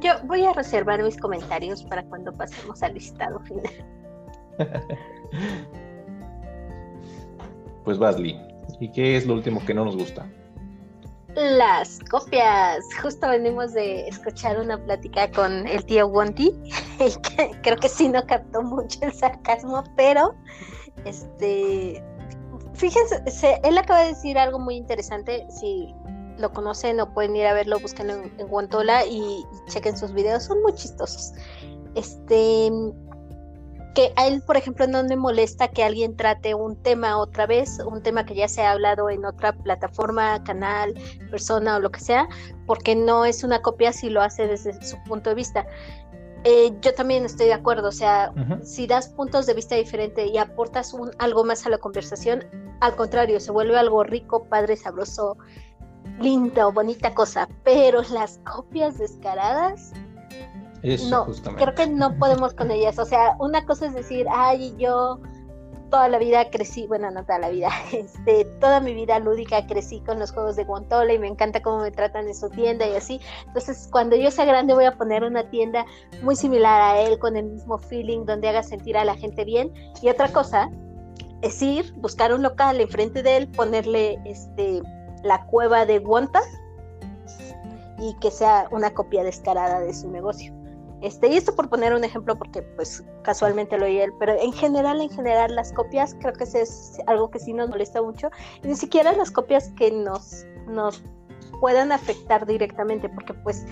[0.00, 3.72] Yo voy a reservar mis comentarios para cuando pasemos al listado final.
[7.84, 8.38] Pues Basli,
[8.80, 10.28] ¿y qué es lo último que no nos gusta?
[11.34, 12.84] Las copias.
[13.00, 16.52] Justo venimos de escuchar una plática con el tío Wonti,
[17.62, 20.34] creo que sí no captó mucho el sarcasmo, pero
[21.04, 22.02] este
[22.74, 23.22] fíjense,
[23.62, 25.46] él acaba de decir algo muy interesante.
[25.48, 25.94] Si
[26.38, 30.12] lo conocen o pueden ir a verlo, búsquenlo en, en Guantola y, y, chequen sus
[30.12, 31.32] videos, son muy chistosos.
[31.94, 32.70] Este,
[33.94, 37.78] que a él, por ejemplo, no le molesta que alguien trate un tema otra vez,
[37.80, 40.94] un tema que ya se ha hablado en otra plataforma, canal,
[41.30, 42.28] persona o lo que sea,
[42.66, 45.66] porque no es una copia si lo hace desde su punto de vista.
[46.44, 48.32] Eh, yo también estoy de acuerdo, o sea,
[48.64, 52.44] si das puntos de vista diferentes y aportas un, algo más a la conversación,
[52.80, 55.36] al contrario, se vuelve algo rico, padre, sabroso,
[56.18, 59.92] lindo, bonita cosa, pero las copias descaradas
[60.82, 62.98] no, creo que no podemos con ellas.
[62.98, 65.20] O sea, una cosa es decir, ay, yo
[65.92, 70.00] toda la vida crecí, bueno, no toda la vida, este, toda mi vida lúdica crecí
[70.00, 72.96] con los juegos de Guantola y me encanta cómo me tratan en su tienda y
[72.96, 73.20] así.
[73.46, 75.84] Entonces, cuando yo sea grande voy a poner una tienda
[76.22, 79.70] muy similar a él, con el mismo feeling, donde haga sentir a la gente bien.
[80.00, 80.70] Y otra cosa
[81.42, 84.82] es ir, buscar un local enfrente de él, ponerle este
[85.22, 86.40] la cueva de Guanta
[87.98, 90.61] y que sea una copia descarada de su negocio.
[91.02, 94.52] Este, y esto por poner un ejemplo porque pues casualmente lo oí él, pero en
[94.52, 98.30] general, en general las copias creo que es algo que sí nos molesta mucho,
[98.62, 101.02] ni siquiera las copias que nos, nos
[101.60, 103.66] puedan afectar directamente, porque pues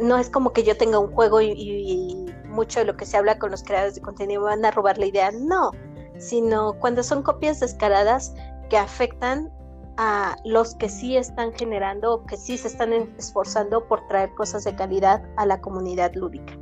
[0.00, 3.16] no es como que yo tenga un juego y, y mucho de lo que se
[3.16, 5.70] habla con los creadores de contenido van a robar la idea, no,
[6.18, 8.34] sino cuando son copias descaradas
[8.68, 9.52] que afectan
[9.96, 14.74] a los que sí están generando que sí se están esforzando por traer cosas de
[14.74, 16.58] calidad a la comunidad lúdica.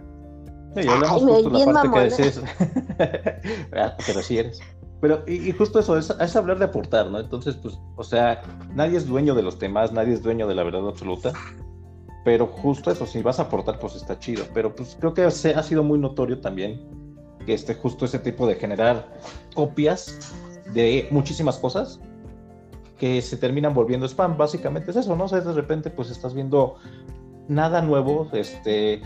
[0.74, 2.42] Sí, hablamos justo la parte que decís,
[3.76, 4.60] ah, pero sí eres.
[5.00, 7.18] Pero, y, justo eso, es, es, hablar de aportar, ¿no?
[7.18, 8.40] Entonces, pues, o sea,
[8.74, 11.32] nadie es dueño de los temas, nadie es dueño de la verdad absoluta,
[12.24, 14.44] pero justo eso, si vas a aportar, pues está chido.
[14.54, 16.80] Pero pues creo que se, ha sido muy notorio también
[17.44, 19.08] que este, justo ese tipo de generar
[19.54, 20.32] copias
[20.72, 22.00] de muchísimas cosas
[22.98, 25.24] que se terminan volviendo spam, básicamente es eso, ¿no?
[25.24, 26.76] O sea, de repente pues estás viendo
[27.48, 29.02] nada nuevo, este,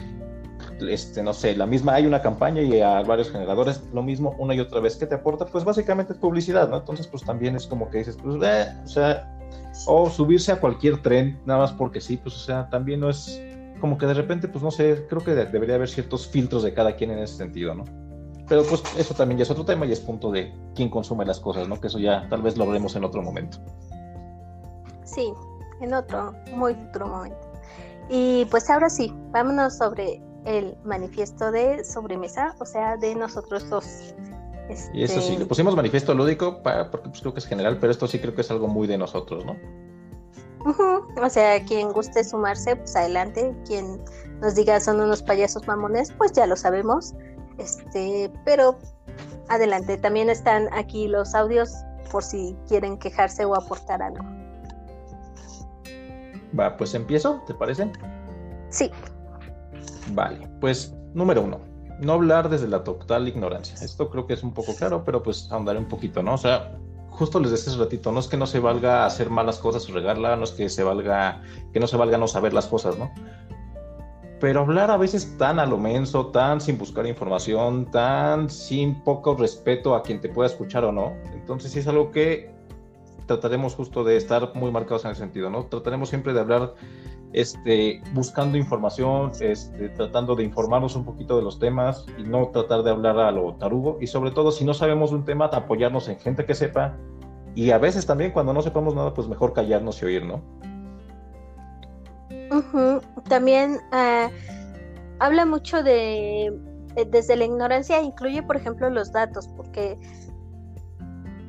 [0.81, 4.55] este, no sé, la misma, hay una campaña y a varios generadores lo mismo una
[4.55, 6.79] y otra vez que te aporta, pues básicamente es publicidad, ¿no?
[6.79, 9.33] Entonces pues también es como que dices, pues, eh, o sea,
[9.87, 13.41] o subirse a cualquier tren, nada más porque sí, pues o sea, también no es
[13.81, 16.97] como que de repente, pues no sé, creo que debería haber ciertos filtros de cada
[16.97, 17.85] quien en ese sentido, ¿no?
[18.49, 21.41] Pero pues eso también ya es otro tema y es punto de quién consume las
[21.41, 21.81] cosas, ¿no?
[21.81, 23.59] Que eso ya tal vez lo veremos en otro momento.
[25.05, 25.33] Sí,
[25.81, 27.39] en otro muy futuro momento.
[28.09, 34.15] Y pues ahora sí, vámonos sobre el manifiesto de sobremesa, o sea, de nosotros dos.
[34.93, 37.79] Y eso sí, le este, pusimos manifiesto lúdico para, porque pues, creo que es general,
[37.79, 39.57] pero esto sí creo que es algo muy de nosotros, ¿no?
[41.23, 43.55] O sea, quien guste sumarse, pues adelante.
[43.67, 44.03] Quien
[44.41, 47.15] nos diga son unos payasos mamones, pues ya lo sabemos.
[47.59, 48.77] Este, pero
[49.49, 51.73] adelante, también están aquí los audios
[52.11, 54.25] por si quieren quejarse o aportar algo.
[56.59, 57.91] Va, pues empiezo, ¿te parece?
[58.71, 58.91] Sí.
[60.13, 61.61] Vale, pues número uno,
[62.01, 63.77] no hablar desde la total ignorancia.
[63.85, 66.35] Esto creo que es un poco claro, pero pues ahondaré un poquito, ¿no?
[66.35, 66.79] O sea,
[67.11, 69.93] justo les decía hace ratito, no es que no se valga hacer malas cosas o
[69.93, 71.43] regarla, no es que se valga,
[71.73, 73.11] que no se valga no saber las cosas, ¿no?
[74.41, 79.35] pero hablar a veces tan a lo menso, tan sin buscar información, tan sin poco
[79.35, 81.15] respeto a quien te pueda escuchar o no.
[81.33, 82.55] Entonces sí es algo que
[83.27, 85.67] trataremos justo de estar muy marcados en ese sentido, ¿no?
[85.67, 86.75] Trataremos siempre de hablar
[87.37, 92.83] este, buscando información, este, tratando de informarnos un poquito de los temas y no tratar
[92.83, 93.99] de hablar a lo tarugo.
[94.01, 96.97] Y sobre todo si no sabemos un tema, apoyarnos en gente que sepa.
[97.55, 100.43] Y a veces también cuando no sepamos nada, pues mejor callarnos y oír, ¿no?
[103.29, 104.31] También eh,
[105.19, 106.59] habla mucho de,
[107.07, 109.99] desde la ignorancia, incluye, por ejemplo, los datos, porque,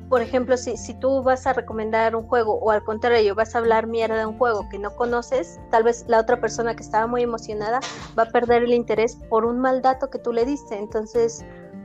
[0.08, 3.86] por ejemplo, si, tú vas a recomendar un juego o al contrario vas a hablar
[3.86, 7.22] mierda de un juego que no conoces, tal vez la otra persona que estaba muy
[7.22, 7.80] emocionada
[8.18, 10.78] va a perder el interés por un mal dato que tú le diste.
[10.78, 11.44] Entonces,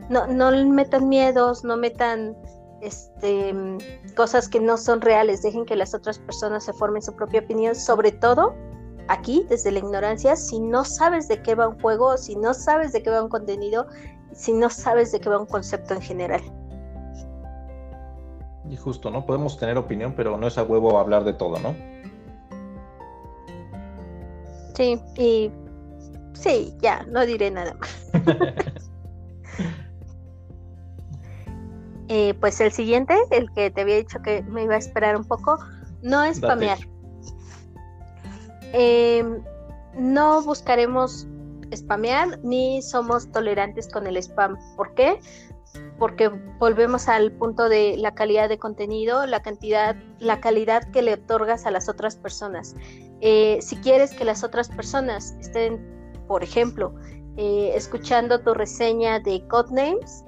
[0.09, 2.35] no, no metan miedos, no metan
[2.81, 3.53] este,
[4.15, 7.75] cosas que no son reales, dejen que las otras personas se formen su propia opinión,
[7.75, 8.53] sobre todo
[9.09, 12.93] aquí, desde la ignorancia, si no sabes de qué va un juego, si no sabes
[12.93, 13.87] de qué va un contenido,
[14.33, 16.41] si no sabes de qué va un concepto en general.
[18.73, 19.23] Y justo, ¿no?
[19.23, 21.75] Podemos tener opinión, pero no es a huevo hablar de todo, ¿no?
[24.73, 25.51] Sí, y
[26.33, 28.11] sí, ya, no diré nada más.
[32.09, 35.23] Eh, pues el siguiente, el que te había dicho que me iba a esperar un
[35.23, 35.57] poco,
[36.03, 36.77] no es spamear.
[38.73, 39.41] Em,
[39.95, 41.25] no buscaremos
[41.73, 44.57] spamear ni somos tolerantes con el spam.
[44.75, 45.19] ¿Por qué?
[45.97, 51.13] Porque volvemos al punto de la calidad de contenido, la cantidad, la calidad que le
[51.13, 52.75] otorgas a las otras personas.
[53.21, 55.79] Eh, si quieres que las otras personas estén,
[56.27, 56.93] por ejemplo,
[57.37, 60.25] eh, escuchando tu reseña de Codenames,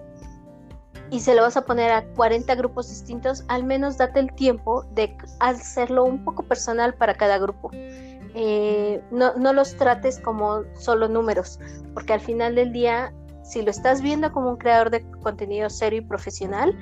[1.11, 4.83] y se lo vas a poner a 40 grupos distintos, al menos date el tiempo
[4.93, 7.69] de hacerlo un poco personal para cada grupo.
[7.73, 11.59] Eh, no, no los trates como solo números,
[11.93, 13.13] porque al final del día,
[13.45, 16.77] si lo estás viendo como un creador de contenido serio y profesional,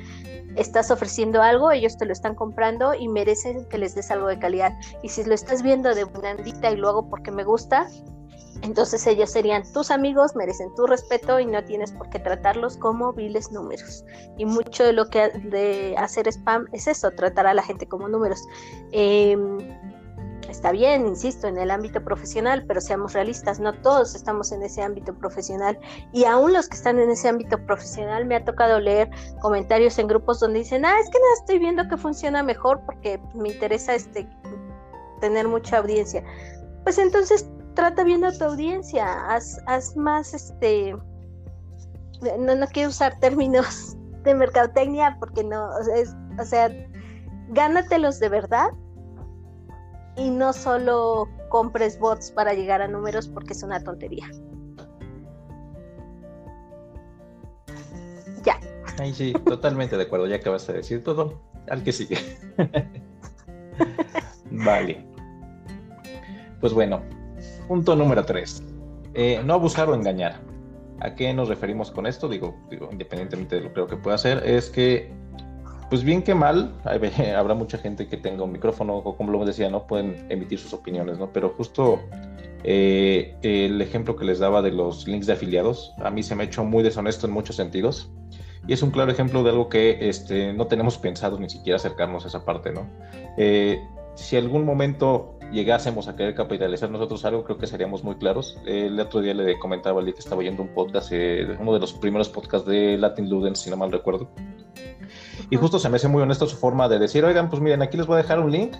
[0.56, 4.40] estás ofreciendo algo, ellos te lo están comprando y merecen que les des algo de
[4.40, 4.74] calidad.
[5.02, 7.88] Y si lo estás viendo de blandita y luego porque me gusta,
[8.62, 13.12] entonces ellos serían tus amigos, merecen tu respeto y no tienes por qué tratarlos como
[13.12, 14.06] viles números.
[14.38, 18.08] Y mucho de lo que de hacer spam es eso, tratar a la gente como
[18.08, 18.42] números.
[18.92, 19.58] Em,
[20.64, 24.82] está bien, insisto, en el ámbito profesional, pero seamos realistas, no todos estamos en ese
[24.82, 25.78] ámbito profesional.
[26.14, 29.10] Y aún los que están en ese ámbito profesional, me ha tocado leer
[29.42, 33.20] comentarios en grupos donde dicen, ah, es que no estoy viendo que funciona mejor porque
[33.34, 34.26] me interesa este
[35.20, 36.24] tener mucha audiencia.
[36.86, 40.96] Pues entonces trata bien a tu audiencia, haz, haz más, este,
[42.40, 45.72] no, no quiero usar términos de mercadotecnia porque no,
[46.40, 46.72] o sea,
[47.50, 48.70] gánatelos de verdad
[50.16, 54.30] y no solo compres bots para llegar a números porque es una tontería.
[58.44, 58.60] Ya.
[59.00, 61.42] Ay, sí, totalmente de acuerdo, ya acabas de decir todo.
[61.70, 62.18] Al que sigue.
[64.52, 65.06] vale.
[66.60, 67.02] Pues bueno,
[67.68, 68.64] Punto número 3.
[69.14, 70.42] Eh, no abusar o engañar.
[71.00, 72.28] ¿A qué nos referimos con esto?
[72.28, 75.12] Digo, digo, independientemente de lo que pueda hacer, es que,
[75.94, 76.74] pues bien que mal,
[77.38, 80.74] habrá mucha gente que tenga un micrófono, o como lo decía, no pueden emitir sus
[80.74, 81.32] opiniones, ¿no?
[81.32, 82.00] Pero justo
[82.64, 86.42] eh, el ejemplo que les daba de los links de afiliados, a mí se me
[86.42, 88.10] ha hecho muy deshonesto en muchos sentidos.
[88.68, 92.26] Y es un claro ejemplo de algo que este, no tenemos pensado ni siquiera acercarnos
[92.26, 92.90] a esa parte, ¿no?
[93.38, 93.80] Eh,
[94.16, 98.58] si algún momento llegásemos a querer capitalizar nosotros algo, creo que seríamos muy claros.
[98.66, 101.94] El otro día le comentaba a que estaba oyendo un podcast, eh, uno de los
[101.94, 104.32] primeros podcasts de Latin Ludens, si no mal recuerdo.
[105.50, 107.98] Y justo se me hace muy honesto su forma de decir, oigan, pues miren, aquí
[107.98, 108.76] les voy a dejar un link.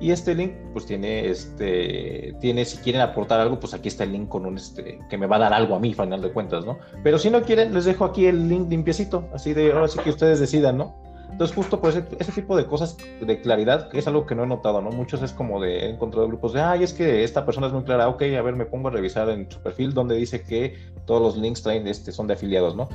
[0.00, 4.12] Y este link, pues tiene, este, tiene, si quieren aportar algo, pues aquí está el
[4.12, 6.64] link con un, este, que me va a dar algo a mí, final de cuentas,
[6.64, 6.78] ¿no?
[7.04, 10.08] Pero si no quieren, les dejo aquí el link limpiecito, así de, ahora sí que
[10.08, 10.96] ustedes decidan, ¿no?
[11.30, 14.82] Entonces, justo por ese, tipo de cosas de claridad, es algo que no he notado,
[14.82, 14.90] ¿no?
[14.90, 17.84] Muchos es como de, he encontrado grupos de, ay, es que esta persona es muy
[17.84, 21.22] clara, ok, a ver, me pongo a revisar en su perfil donde dice que todos
[21.22, 22.88] los links traen, este, son de afiliados, ¿no?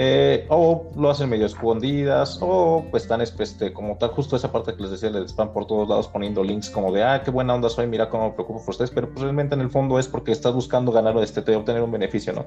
[0.00, 4.72] Eh, o lo hacen medio escondidas, o pues están este, como tal, justo esa parte
[4.76, 7.56] que les decía, les spam por todos lados poniendo links como de, ah, qué buena
[7.56, 10.06] onda soy, mira cómo me preocupo por ustedes, pero pues realmente en el fondo es
[10.06, 12.46] porque estás buscando ganar este, obtener un beneficio, ¿no?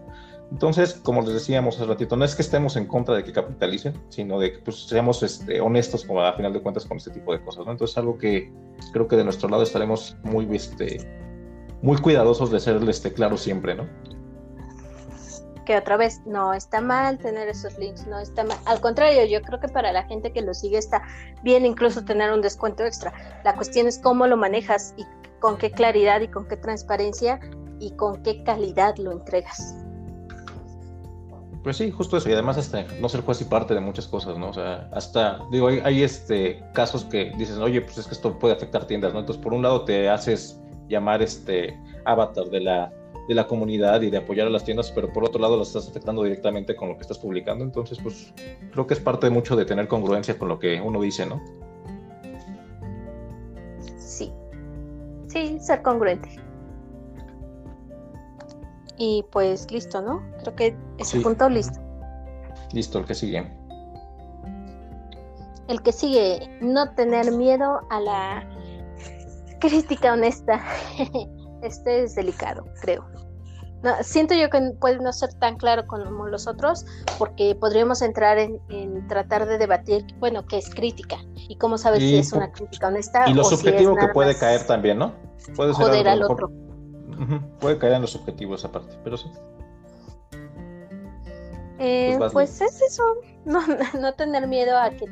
[0.49, 4.01] Entonces, como les decíamos hace ratito, no es que estemos en contra de que capitalicen,
[4.07, 7.33] sino de que pues seamos este, honestos como a final de cuentas con este tipo
[7.33, 7.73] de cosas, ¿no?
[7.73, 8.49] Entonces, algo que
[8.93, 11.05] creo que de nuestro lado estaremos muy, este,
[11.81, 13.89] muy cuidadosos de ser este, claros siempre, ¿no?
[15.65, 18.57] Que otra vez no está mal tener esos links, no está mal.
[18.65, 21.01] Al contrario, yo creo que para la gente que lo sigue está
[21.43, 23.13] bien incluso tener un descuento extra.
[23.43, 25.05] La cuestión es cómo lo manejas y
[25.39, 27.39] con qué claridad y con qué transparencia
[27.79, 29.75] y con qué calidad lo entregas.
[31.63, 34.35] Pues sí, justo eso, y además hasta no ser juez y parte de muchas cosas,
[34.37, 34.49] ¿no?
[34.49, 38.39] O sea, hasta, digo, hay, hay, este, casos que dices, oye, pues es que esto
[38.39, 39.19] puede afectar tiendas, ¿no?
[39.19, 42.91] Entonces, por un lado te haces llamar este avatar de la
[43.31, 45.87] de la comunidad y de apoyar a las tiendas, pero por otro lado las estás
[45.87, 47.63] afectando directamente con lo que estás publicando.
[47.63, 48.33] Entonces, pues
[48.71, 51.41] creo que es parte de mucho de tener congruencia con lo que uno dice, ¿no?
[53.97, 54.33] Sí,
[55.27, 56.29] sí, ser congruente.
[58.97, 60.21] Y pues listo, ¿no?
[60.41, 61.79] Creo que ese punto listo.
[62.73, 63.49] Listo, el que sigue.
[65.69, 68.49] El que sigue, no tener miedo a la
[69.59, 70.61] crítica honesta.
[71.61, 73.05] Este es delicado, creo.
[74.01, 76.85] siento yo que puede no ser tan claro como los otros,
[77.17, 82.17] porque podríamos entrar en, tratar de debatir, bueno, qué es crítica y cómo sabes si
[82.17, 83.29] es una crítica honesta.
[83.29, 85.13] Y lo subjetivo que puede caer también, ¿no?
[85.55, 86.51] Puede ser joder al otro.
[87.59, 89.31] Puede caer en los objetivos aparte, pero sí.
[91.83, 93.03] Eh, pues, pues es eso,
[93.43, 93.59] no,
[93.99, 95.05] no tener miedo a que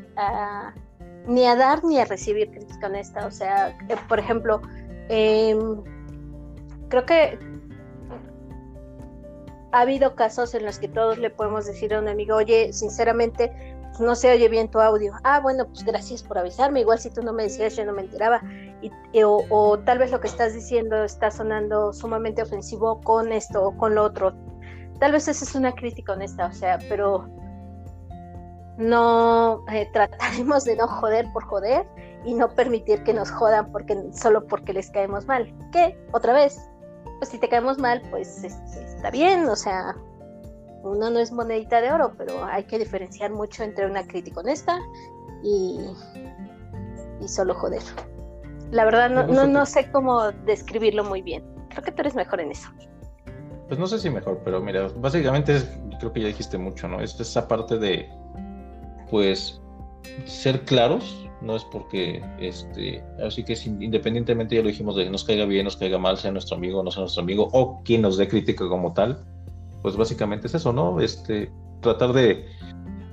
[1.25, 3.25] ni a dar ni a recibir crítica honesta.
[3.25, 4.61] O sea, eh, por ejemplo,
[5.09, 5.57] eh,
[6.89, 7.39] creo que
[9.71, 13.51] ha habido casos en los que todos le podemos decir a un amigo, oye, sinceramente,
[13.89, 15.13] pues, no se oye bien tu audio.
[15.23, 16.81] Ah, bueno, pues gracias por avisarme.
[16.81, 18.41] Igual si tú no me decías, yo no me enteraba.
[19.23, 23.95] o, tal vez lo que estás diciendo está sonando sumamente ofensivo con esto o con
[23.95, 24.33] lo otro.
[24.99, 27.27] Tal vez esa es una crítica honesta, o sea, pero
[28.77, 31.85] no eh, trataremos de no joder por joder
[32.25, 35.53] y no permitir que nos jodan porque solo porque les caemos mal.
[35.71, 36.69] Que otra vez,
[37.19, 39.95] pues si te caemos mal, pues está bien, o sea,
[40.83, 44.79] uno no es monedita de oro, pero hay que diferenciar mucho entre una crítica honesta
[45.43, 45.79] y,
[47.21, 47.81] y solo joder.
[48.71, 51.43] La verdad no, no, no sé cómo describirlo muy bien.
[51.69, 52.69] Creo que tú eres mejor en eso.
[53.67, 57.01] Pues no sé si mejor, pero mira, básicamente es, creo que ya dijiste mucho, ¿no?
[57.01, 58.09] Es esa parte de,
[59.11, 59.61] pues,
[60.25, 65.23] ser claros, no es porque, este, así que independientemente, ya lo dijimos, de que nos
[65.23, 68.17] caiga bien, nos caiga mal, sea nuestro amigo, no sea nuestro amigo, o quien nos
[68.17, 69.25] dé crítica como tal,
[69.81, 70.99] pues básicamente es eso, ¿no?
[70.99, 72.45] Este, tratar de,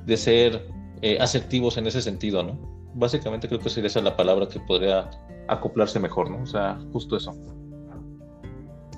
[0.04, 0.66] de ser
[1.02, 2.58] eh, asertivos en ese sentido, ¿no?
[2.94, 5.10] Básicamente creo que sería esa la palabra que podría
[5.48, 6.42] acoplarse mejor, ¿no?
[6.42, 7.34] O sea, justo eso.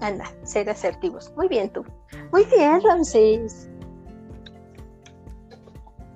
[0.01, 1.33] Anda, ser asertivos.
[1.37, 1.85] Muy bien tú.
[2.33, 3.69] Muy bien, Ramsés.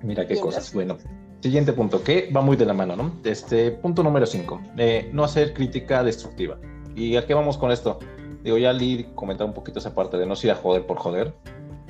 [0.01, 0.73] Mira qué cosas.
[0.73, 0.97] Bueno,
[1.43, 3.11] siguiente punto, que va muy de la mano, ¿no?
[3.25, 6.57] Este punto número 5, eh, no hacer crítica destructiva.
[6.95, 7.99] ¿Y a qué vamos con esto?
[8.43, 11.33] Digo, ya Lee comentaba un poquito esa parte de no ir a joder por joder.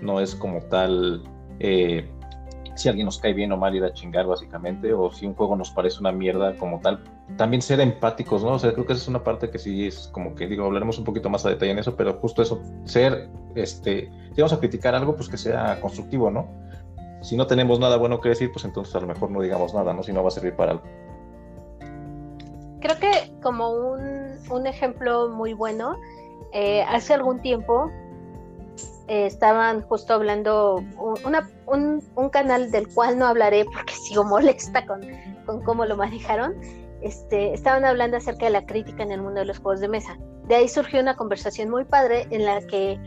[0.01, 1.21] No es como tal
[1.59, 2.09] eh,
[2.75, 5.55] si alguien nos cae bien o mal ir a chingar básicamente, o si un juego
[5.55, 7.03] nos parece una mierda como tal.
[7.37, 8.53] También ser empáticos, ¿no?
[8.53, 10.97] O sea, creo que esa es una parte que sí es como que digo, hablaremos
[10.97, 14.59] un poquito más a detalle en eso, pero justo eso, ser, este, si vamos a
[14.59, 16.47] criticar algo, pues que sea constructivo, ¿no?
[17.23, 19.93] Si no tenemos nada bueno que decir, pues entonces a lo mejor no digamos nada,
[19.93, 20.03] ¿no?
[20.03, 20.83] Si no va a servir para algo.
[22.81, 25.95] Creo que como un, un ejemplo muy bueno,
[26.51, 27.89] eh, hace algún tiempo
[29.07, 30.83] eh, estaban justo hablando
[31.65, 35.01] un, un, canal del cual no hablaré porque sigo molesta con,
[35.45, 36.55] con cómo lo manejaron.
[37.01, 40.17] Este, estaban hablando acerca de la crítica en el mundo de los juegos de mesa.
[40.47, 42.99] De ahí surgió una conversación muy padre en la que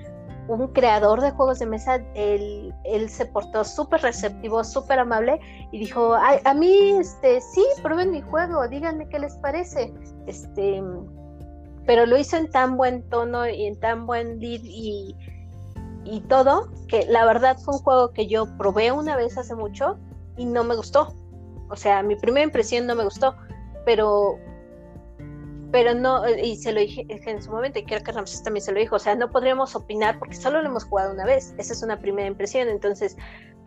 [0.48, 2.72] un creador de juegos de mesa, él,
[3.08, 5.40] se portó súper receptivo, súper amable
[5.72, 9.92] y dijo, a, mí, este, sí, prueben mi juego, díganme qué les parece.
[10.26, 10.82] Este,
[11.84, 15.16] pero lo hizo en tan buen tono y en tan buen lead y,
[16.04, 19.98] y todo, que la verdad fue un juego que yo probé una vez hace mucho
[20.36, 21.14] y no me gustó.
[21.68, 23.34] O sea, mi primera impresión no me gustó,
[23.84, 24.38] pero
[25.76, 28.72] pero no, y se lo dije en su momento, y creo que Ramses también se
[28.72, 31.74] lo dijo, o sea, no podríamos opinar porque solo lo hemos jugado una vez, esa
[31.74, 33.14] es una primera impresión, entonces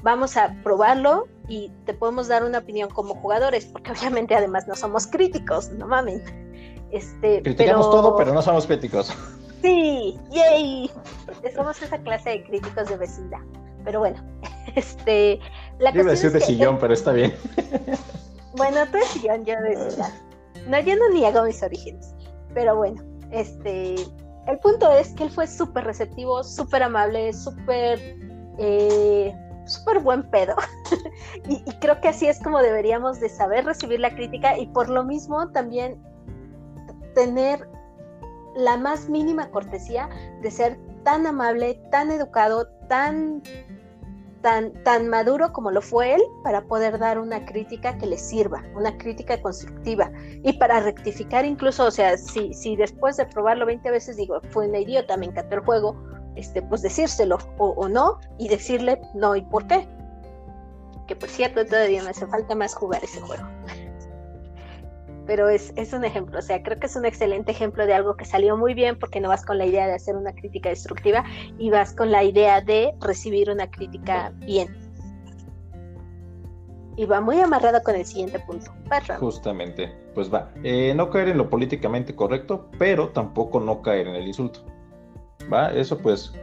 [0.01, 4.75] vamos a probarlo y te podemos dar una opinión como jugadores, porque obviamente además no
[4.75, 6.23] somos críticos, no mames.
[6.89, 9.15] Este, Criticamos todo, pero no somos críticos.
[9.61, 10.89] Sí, yay.
[11.53, 13.41] Somos esa clase de críticos de vecindad.
[13.83, 14.17] Pero bueno,
[14.75, 15.41] este.
[15.79, 17.35] La yo iba a decir de sillón, pero está bien.
[18.55, 20.13] Bueno, tú eres sillón, yo de vecindad.
[20.67, 22.13] No, yo no niego mis orígenes.
[22.53, 23.01] Pero bueno,
[23.31, 23.95] este.
[24.47, 27.99] El punto es que él fue súper receptivo, súper amable, súper.
[28.57, 29.33] Eh,
[29.65, 30.55] súper buen pedo.
[31.47, 34.89] y, y creo que así es como deberíamos de saber recibir la crítica y por
[34.89, 36.01] lo mismo también
[37.13, 37.67] tener
[38.55, 40.09] la más mínima cortesía
[40.41, 43.41] de ser tan amable, tan educado, tan,
[44.41, 48.63] tan, tan maduro como lo fue él para poder dar una crítica que le sirva,
[48.75, 50.11] una crítica constructiva
[50.43, 54.67] y para rectificar incluso, o sea, si, si después de probarlo 20 veces digo, fue
[54.67, 55.95] una idiota, me encantó el juego,
[56.35, 59.87] este, pues decírselo o, o no y decirle no y por qué.
[61.07, 63.43] Que por cierto todavía me hace falta más jugar ese juego
[65.29, 68.17] pero es, es, un ejemplo, o sea, creo que es un excelente ejemplo de algo
[68.17, 71.23] que salió muy bien porque no vas con la idea de hacer una crítica destructiva
[71.59, 74.75] y vas con la idea de recibir una crítica bien.
[76.97, 78.71] Y va muy amarrado con el siguiente punto.
[79.19, 80.51] Justamente, pues va.
[80.63, 84.65] Eh, no caer en lo políticamente correcto, pero tampoco no caer en el insulto.
[85.53, 86.33] Va, eso pues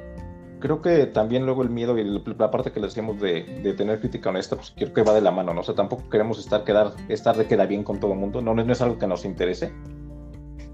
[0.61, 4.31] creo que también luego el miedo y la parte que le decíamos de, tener crítica
[4.31, 5.61] honesta, pues creo que va de la mano, ¿no?
[5.61, 8.55] O sea, tampoco queremos estar, quedar, estar de queda bien con todo el mundo, no,
[8.55, 9.73] no es algo que nos interese,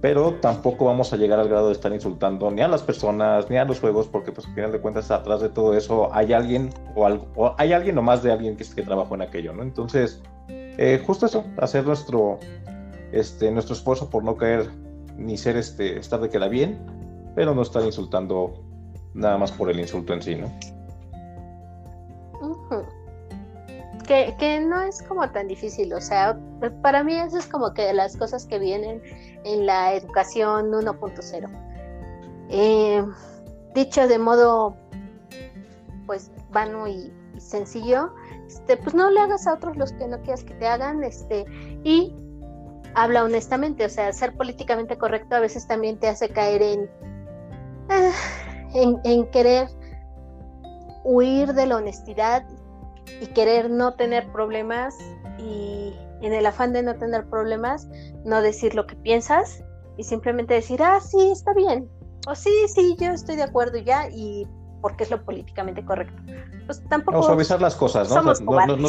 [0.01, 3.57] pero tampoco vamos a llegar al grado de estar insultando ni a las personas, ni
[3.57, 6.71] a los juegos, porque pues al final de cuentas atrás de todo eso hay alguien
[6.95, 9.63] o, algo, hay alguien o más de alguien que, que trabajó en aquello, ¿no?
[9.63, 12.39] Entonces, eh, justo eso, hacer nuestro,
[13.13, 14.71] este, nuestro esfuerzo por no caer
[15.17, 16.85] ni ser, este, estar de queda bien,
[17.35, 18.55] pero no estar insultando
[19.15, 20.53] nada más por el insulto en sí, ¿no?
[24.07, 26.39] que, que, no es como tan difícil, o sea,
[26.83, 29.01] para mí eso es como que las cosas que vienen
[29.45, 31.49] en la educación 1.0.
[32.51, 33.05] Eh,
[33.75, 34.77] dicho de modo,
[36.07, 38.13] pues, vano y, sencillo,
[38.47, 41.45] este, pues no le hagas a otros los que no quieras que te hagan, este,
[41.85, 42.15] y
[42.95, 46.91] habla honestamente, o sea, ser políticamente correcto a veces también te hace caer en,
[47.89, 48.11] ah,
[48.75, 49.69] en, querer
[51.05, 52.45] huir de la honestidad
[53.21, 54.97] y querer no tener problemas
[55.39, 57.89] y en el afán de no tener problemas,
[58.25, 59.65] no decir lo que piensas
[59.97, 61.91] y simplemente decir, ah, sí, está bien,
[62.27, 64.47] o sí, sí, yo estoy de acuerdo ya y
[64.81, 66.21] porque es lo políticamente correcto.
[66.67, 67.19] Pues tampoco...
[67.19, 68.23] O suavizar las cosas, ¿no?
[68.23, 68.89] no, no,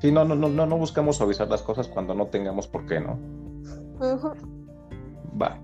[0.00, 3.18] sí, no, no, no, no buscamos suavizar las cosas cuando no tengamos por qué, ¿no?
[5.40, 5.58] Va.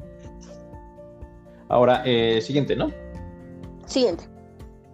[1.68, 2.90] Ahora, eh, siguiente, ¿no?
[3.90, 4.24] Siguiente.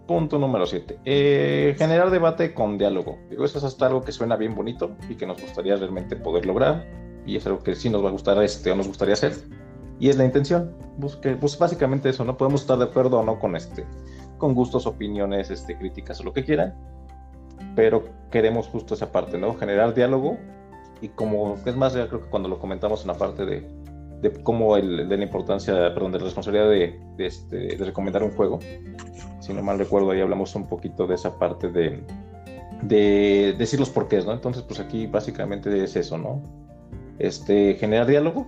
[0.07, 0.99] Punto número 7.
[1.05, 3.19] Eh, generar debate con diálogo.
[3.29, 6.47] Digo, eso es hasta algo que suena bien bonito y que nos gustaría realmente poder
[6.47, 6.83] lograr.
[7.25, 9.33] Y es algo que sí nos va a gustar este o nos gustaría hacer.
[9.99, 10.75] Y es la intención.
[10.97, 12.37] Busque, pues básicamente eso, ¿no?
[12.37, 13.85] Podemos estar de acuerdo o no con este,
[14.39, 16.73] con gustos, opiniones, este, críticas o lo que quieran.
[17.75, 19.53] Pero queremos justo esa parte, ¿no?
[19.55, 20.37] Generar diálogo.
[21.01, 23.67] Y como es más, ya creo que cuando lo comentamos en la parte de,
[24.21, 28.31] de cómo el, de la importancia, perdón, de la responsabilidad de, este, de recomendar un
[28.31, 28.59] juego.
[29.39, 32.03] Si no mal recuerdo, ahí hablamos un poquito de esa parte de,
[32.81, 34.33] de decir los porqués, ¿no?
[34.33, 36.41] Entonces, pues aquí básicamente es eso, ¿no?
[37.19, 38.47] Este, generar diálogo,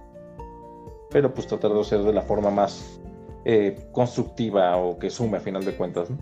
[1.09, 2.99] pero pues tratar de ser de la forma más
[3.45, 6.17] eh, constructiva o que sume a final de cuentas, ¿no?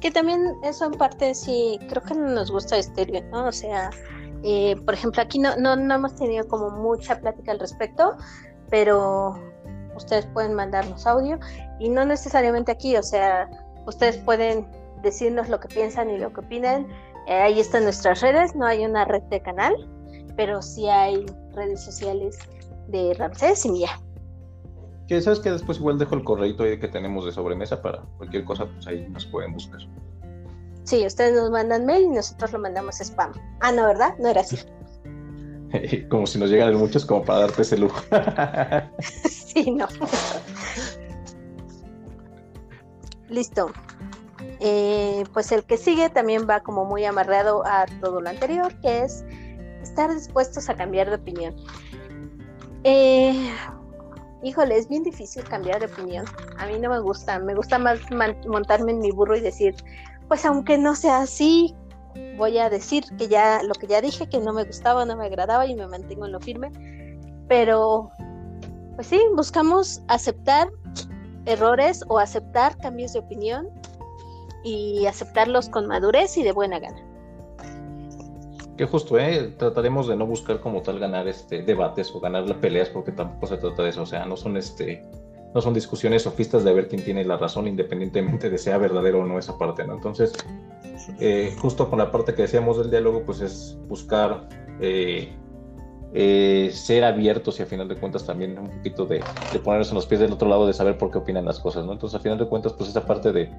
[0.00, 3.46] Que también eso en parte sí, creo que no nos gusta estéreo, ¿no?
[3.46, 3.90] O sea,
[4.42, 8.16] eh, por ejemplo, aquí no, no, no hemos tenido como mucha plática al respecto,
[8.70, 9.34] pero
[9.96, 11.38] ustedes pueden mandarnos audio
[11.78, 13.48] y no necesariamente aquí, o sea,
[13.86, 14.66] ustedes pueden
[15.02, 16.86] decirnos lo que piensan y lo que opinan.
[17.26, 19.74] Eh, ahí están nuestras redes, no hay una red de canal,
[20.36, 21.24] pero sí hay
[21.54, 22.38] redes sociales
[22.88, 24.00] de Ramsés y mía.
[25.06, 28.44] Que sabes que después igual dejo el correito ahí que tenemos de sobremesa para cualquier
[28.44, 29.80] cosa, pues ahí nos pueden buscar.
[30.84, 33.32] Sí, ustedes nos mandan mail y nosotros lo mandamos spam.
[33.60, 34.14] Ah, no, ¿verdad?
[34.18, 34.58] No era así.
[36.08, 38.02] como si nos llegaran muchos como para darte ese lujo.
[39.28, 39.86] sí, no.
[43.28, 43.70] Listo.
[44.60, 49.02] Eh, pues el que sigue también va como muy amarrado a todo lo anterior, que
[49.02, 49.24] es
[49.82, 51.56] estar dispuestos a cambiar de opinión.
[52.84, 53.52] Eh,
[54.42, 56.26] híjole, es bien difícil cambiar de opinión.
[56.58, 58.00] A mí no me gusta, me gusta más
[58.46, 59.74] montarme en mi burro y decir,
[60.32, 61.74] pues aunque no sea así,
[62.38, 65.26] voy a decir que ya lo que ya dije, que no me gustaba, no me
[65.26, 66.72] agradaba y me mantengo en lo firme.
[67.48, 68.10] Pero,
[68.94, 70.70] pues sí, buscamos aceptar
[71.44, 73.68] errores o aceptar cambios de opinión
[74.64, 77.04] y aceptarlos con madurez y de buena gana.
[78.78, 79.54] Que justo, ¿eh?
[79.58, 83.48] trataremos de no buscar como tal ganar este debates o ganar las peleas porque tampoco
[83.48, 85.04] se trata de eso, o sea, no son este
[85.54, 89.26] no son discusiones sofistas de ver quién tiene la razón independientemente de sea verdadero o
[89.26, 89.94] no esa parte, ¿no?
[89.94, 90.32] Entonces,
[91.20, 94.48] eh, justo con la parte que decíamos del diálogo, pues es buscar
[94.80, 95.32] eh,
[96.14, 99.22] eh, ser abiertos y a final de cuentas también un poquito de,
[99.52, 101.84] de, ponernos en los pies del otro lado de saber por qué opinan las cosas,
[101.84, 101.92] ¿no?
[101.92, 103.50] Entonces, a final de cuentas, pues esa parte de,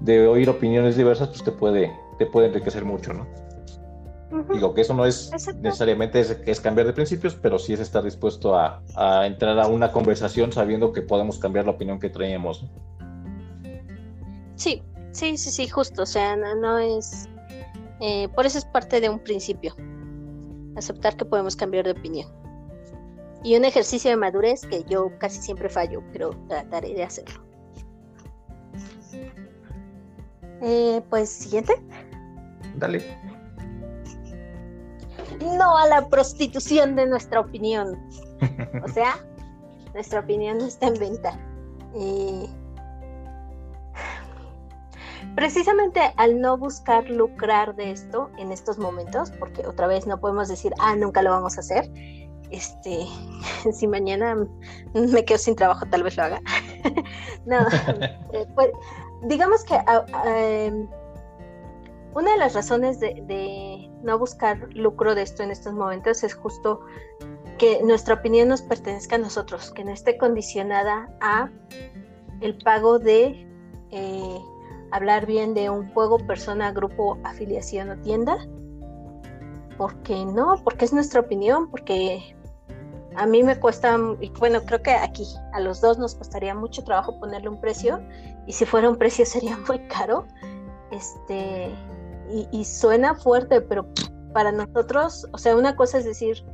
[0.00, 3.26] de oír opiniones diversas, pues te puede, te puede enriquecer mucho, ¿no?
[4.52, 5.30] Digo que eso no es
[5.60, 8.80] necesariamente es, cambiar de principios, pero sí es estar dispuesto a,
[9.26, 12.64] entrar a una conversación sabiendo que podemos cambiar la opinión que traemos.
[14.56, 16.02] Sí, sí, sí, sí, justo.
[16.02, 17.28] O sea, no, es.
[18.00, 19.74] Eh, por eso es parte de un principio.
[20.76, 22.28] Aceptar que podemos cambiar de opinión.
[23.44, 27.42] Y un ejercicio de madurez que yo casi siempre fallo, pero trataré de hacerlo.
[30.62, 31.74] Eh, pues siguiente.
[32.76, 33.02] Dale
[35.42, 37.98] no a la prostitución de nuestra opinión.
[38.84, 39.16] O sea,
[39.94, 41.38] nuestra opinión no está en venta.
[45.36, 50.48] precisamente al no buscar lucrar de esto en estos momentos, porque otra vez no podemos
[50.48, 51.90] decir, ah, nunca lo vamos a hacer.
[52.50, 53.06] Este,
[53.72, 54.36] si mañana
[54.94, 56.40] me quedo sin trabajo, tal vez lo haga.
[57.46, 57.66] no,
[58.32, 58.70] eh, pues,
[59.22, 60.86] digamos que ah, ah, em,
[62.14, 66.80] una de las razones de, no buscar lucro de esto en estos momentos es justo
[67.58, 71.48] que nuestra opinión nos pertenezca a nosotros, que no esté condicionada a
[72.40, 73.46] el pago de
[73.92, 74.40] eh,
[74.90, 78.36] hablar bien de un juego, persona, grupo, afiliación o tienda.
[79.78, 82.36] Porque no, porque es nuestra opinión, porque
[83.16, 86.84] a mí me cuesta, y bueno, creo que aquí a los dos nos costaría mucho
[86.84, 88.00] trabajo ponerle un precio,
[88.46, 90.26] y si fuera un precio sería muy caro.
[90.90, 91.70] Este,
[92.50, 93.86] y, suena fuerte, pero
[94.32, 96.44] para nosotros, o sea, una cosa es decir,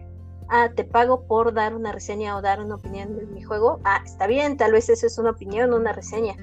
[0.48, 4.00] ah, te pago por dar una reseña o dar una opinión de mi juego, ah,
[4.04, 6.34] está bien, tal vez eso es una opinión, una reseña,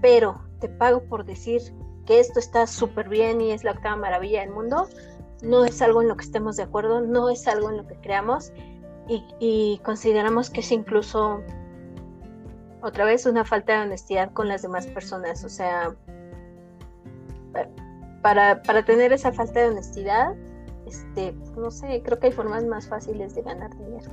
[0.00, 1.60] pero te pago por decir
[2.06, 4.88] que esto está súper bien y es la octava maravilla del mundo,
[5.42, 7.96] no es algo en lo que estemos de acuerdo, no es algo en lo que
[7.96, 8.52] creamos,
[9.40, 11.42] y, consideramos que es incluso
[12.80, 15.44] otra vez una falta de honestidad con las demás personas.
[15.44, 15.94] O sea,
[18.24, 20.34] para, para tener esa falta de honestidad,
[20.86, 24.10] este, no sé, creo que hay formas más fáciles de ganar dinero.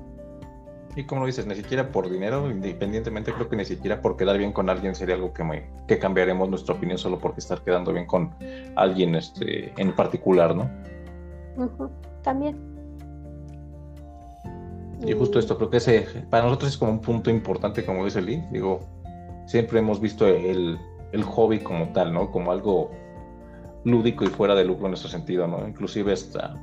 [0.98, 4.38] Y como lo dices, ni siquiera por dinero, independientemente, creo que ni siquiera por quedar
[4.38, 7.94] bien con alguien sería algo que, me, que cambiaremos nuestra opinión solo porque estar quedando
[7.94, 8.36] bien con
[8.76, 10.70] alguien este, en particular, ¿no?
[12.22, 12.60] también.
[15.06, 18.22] Y justo esto, creo que ese, para nosotros es como un punto importante, como dice
[18.22, 18.44] Lee.
[18.52, 18.82] Digo,
[19.46, 20.78] siempre hemos visto el,
[21.14, 22.30] el hobby como tal, ¿no?
[22.30, 22.92] Como algo
[23.84, 25.68] lúdico y fuera de lucro en nuestro sentido, ¿no?
[25.68, 26.56] Inclusive esta,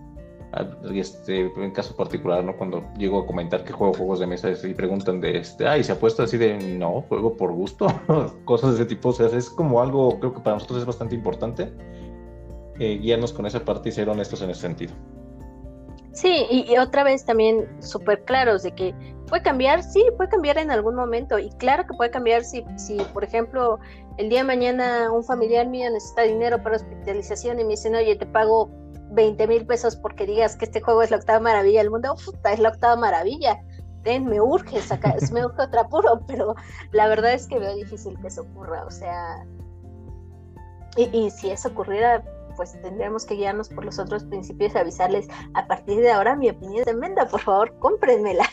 [0.93, 2.57] este, en caso particular, ¿no?
[2.57, 5.93] Cuando llego a comentar que juego juegos de mesa y preguntan de este, ay, se
[5.93, 7.87] apuesta así de, no, juego por gusto,
[8.45, 11.15] cosas de ese tipo, o sea, es como algo, creo que para nosotros es bastante
[11.15, 11.73] importante
[12.79, 14.93] eh, guiarnos con esa parte y ser honestos en ese sentido.
[16.19, 18.93] Sí, y, otra vez también súper claros de que
[19.29, 22.97] puede cambiar, sí, puede cambiar en algún momento, y claro que puede cambiar si, si
[23.15, 23.79] por ejemplo,
[24.17, 28.17] el día de mañana un familiar mío necesita dinero para hospitalización y me dicen, oye,
[28.17, 28.69] te pago
[29.13, 32.53] 20 mil pesos porque digas que este juego es la octava maravilla del mundo, puta,
[32.53, 33.63] es la octava maravilla.
[34.03, 36.57] Ten, me urge sacar, me urge otra puro, pero
[36.91, 39.47] la verdad es que veo difícil que eso ocurra, o sea,
[40.97, 42.25] y, y si eso ocurriera,
[42.59, 46.51] pues tendríamos que guiarnos por los otros principios y avisarles, a partir de ahora mi
[46.51, 48.45] opinión es tremenda, por favor, cómprenmela.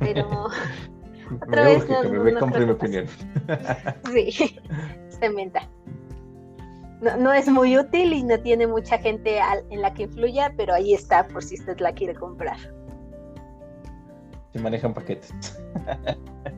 [0.00, 0.26] Pero
[1.46, 3.06] otra vez no, me no mi opinión.
[4.10, 4.58] Sí,
[5.20, 5.68] tremenda.
[7.02, 10.72] No, no, es muy útil y no tiene mucha gente en la que influya, pero
[10.72, 12.56] ahí está por si usted la quiere comprar.
[14.54, 15.34] Se manejan paquetes.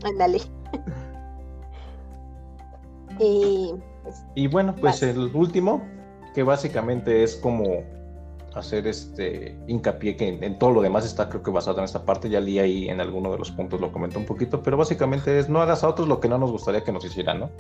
[0.05, 0.39] Ándale.
[3.19, 3.75] y,
[4.05, 5.83] pues, y bueno, pues el último
[6.35, 7.85] que básicamente es como
[8.55, 12.29] hacer este hincapié que en, todo lo demás está creo que basado en esta parte,
[12.29, 15.49] ya leí ahí en alguno de los puntos lo comentó un poquito, pero básicamente es
[15.49, 17.51] no hagas a otros lo que no nos gustaría que nos hicieran, ¿no?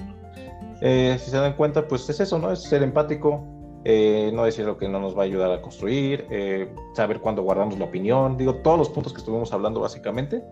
[0.81, 2.53] Eh, si se dan cuenta, pues es eso, ¿no?
[2.53, 3.45] Es ser empático,
[3.85, 7.43] eh, no decir lo que no nos va a ayudar a construir, eh, saber cuándo
[7.43, 10.43] guardamos la opinión, digo, todos los puntos que estuvimos hablando básicamente,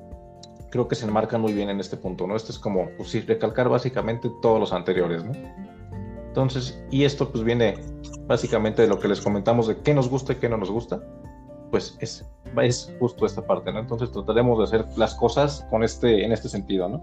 [0.70, 2.34] creo que se enmarcan muy bien en este punto, ¿no?
[2.34, 5.32] Este es como, pues sí, recalcar básicamente todos los anteriores, ¿no?
[6.32, 7.74] Entonces, y esto pues viene
[8.26, 10.98] básicamente de lo que les comentamos de qué nos gusta y qué no nos gusta,
[11.70, 12.24] pues es,
[12.62, 13.80] es justo esta parte, ¿no?
[13.80, 17.02] Entonces trataremos de hacer las cosas con este, en este sentido, ¿no?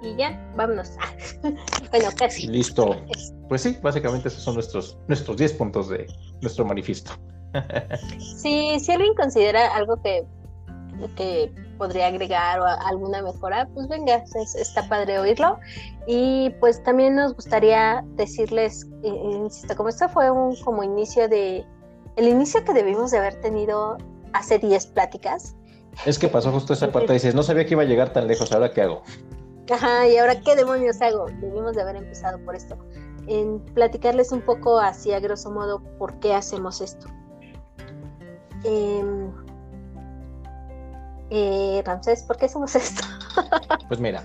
[0.00, 0.92] Y ya, vámonos.
[1.90, 2.46] bueno, casi.
[2.46, 2.96] Listo.
[3.50, 6.06] Pues sí, básicamente esos son nuestros, nuestros 10 puntos de
[6.40, 7.10] nuestro manifiesto.
[8.36, 10.24] sí, si alguien considera algo que
[11.16, 14.22] que podría agregar o alguna mejora, pues venga,
[14.54, 15.58] está padre oírlo.
[16.06, 21.64] Y pues también nos gustaría decirles, insisto, como esto fue un como inicio de,
[22.16, 23.96] el inicio que debimos de haber tenido
[24.34, 25.56] hace 10 pláticas.
[26.04, 28.52] Es que pasó justo esa parte, dices, no sabía que iba a llegar tan lejos,
[28.52, 29.02] ¿ahora qué hago?
[29.70, 31.26] Ajá, y ahora qué demonios hago.
[31.40, 32.76] Debimos de haber empezado por esto.
[33.26, 37.06] En platicarles un poco así a grosso modo por qué hacemos esto.
[38.64, 39.30] Eh,
[41.30, 43.02] eh, Ramsés, ¿por qué hacemos esto?
[43.88, 44.24] pues mira,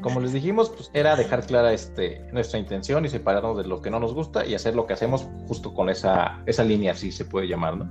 [0.00, 3.90] como les dijimos, pues era dejar clara este, nuestra intención y separarnos de lo que
[3.90, 7.48] no nos gusta y hacer lo que hacemos justo con esa, línea, así se puede
[7.48, 7.88] llamar, ¿no?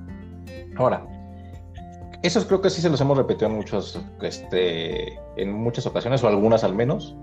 [0.78, 1.06] Ahora,
[2.24, 6.28] eso creo que sí se los hemos repetido en, muchos, este, en muchas ocasiones, o
[6.28, 7.16] algunas al menos.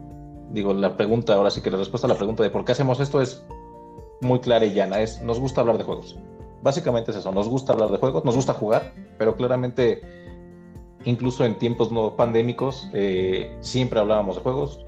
[0.50, 3.00] Digo, la pregunta, ahora sí que la respuesta a la pregunta de por qué hacemos
[3.00, 3.44] esto es
[4.20, 6.18] muy clara y llana, es nos gusta hablar de juegos.
[6.62, 10.23] Básicamente es eso, nos gusta hablar de juegos, nos gusta jugar, pero claramente
[11.05, 14.84] incluso en tiempos no pandémicos, eh, siempre hablábamos de juegos.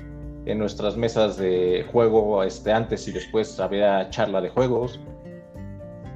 [0.46, 5.00] En nuestras mesas de juego, este, antes y después había charla de juegos.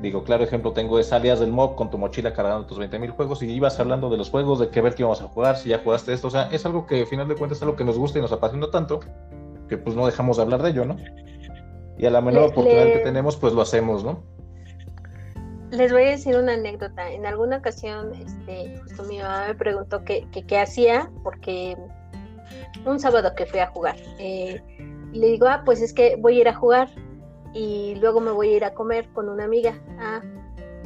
[0.02, 3.42] Digo, claro ejemplo tengo es alias del mob con tu mochila cargando tus 20.000 juegos
[3.42, 5.78] y ibas hablando de los juegos, de qué ver qué íbamos a jugar, si ya
[5.78, 6.28] jugaste esto.
[6.28, 8.22] O sea, es algo que al final de cuentas es algo que nos gusta y
[8.22, 9.00] nos apasiona tanto
[9.68, 10.96] que pues no dejamos de hablar de ello, ¿no?
[11.98, 14.22] Y a la menor oportunidad que tenemos, pues lo hacemos, ¿no?
[15.70, 17.10] Les voy a decir una anécdota.
[17.10, 21.76] En alguna ocasión, este, justo mi mamá me preguntó qué, qué, hacía, porque
[22.84, 24.62] un sábado que fui a jugar, eh,
[25.12, 26.88] le digo, ah, pues es que voy a ir a jugar
[27.52, 29.80] y luego me voy a ir a comer con una amiga.
[29.98, 30.20] Ah,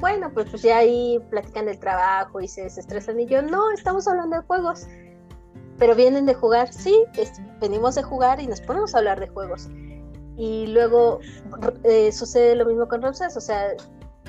[0.00, 3.20] bueno, pues, pues ya ahí platican del trabajo y se desestresan.
[3.20, 4.86] Y yo, no, estamos hablando de juegos.
[5.78, 7.04] Pero vienen de jugar, sí,
[7.60, 9.68] venimos de jugar y nos ponemos a hablar de juegos.
[10.36, 11.18] Y luego
[11.82, 13.74] eh, sucede lo mismo con Ramses, o sea,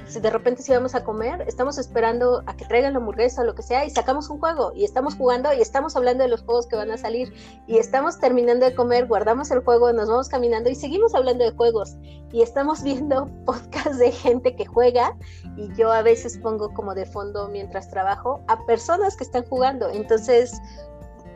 [0.08, 3.46] si de repente si vamos a comer, estamos esperando a que traigan la hamburguesa o
[3.46, 6.44] lo que sea y sacamos un juego y estamos jugando y estamos hablando de los
[6.44, 7.34] juegos que van a salir
[7.68, 11.52] y estamos terminando de comer, guardamos el juego, nos vamos caminando y seguimos hablando de
[11.52, 11.96] juegos
[12.32, 15.16] y estamos viendo podcasts de gente que juega
[15.58, 19.90] y yo a veces pongo como de fondo mientras trabajo a personas que están jugando.
[19.90, 20.60] Entonces,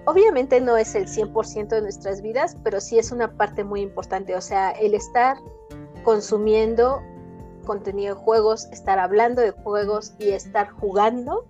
[0.05, 4.35] obviamente no es el 100% de nuestras vidas, pero sí es una parte muy importante.
[4.35, 5.37] O sea, el estar
[6.03, 7.01] consumiendo
[7.65, 11.45] contenido de juegos, estar hablando de juegos y estar jugando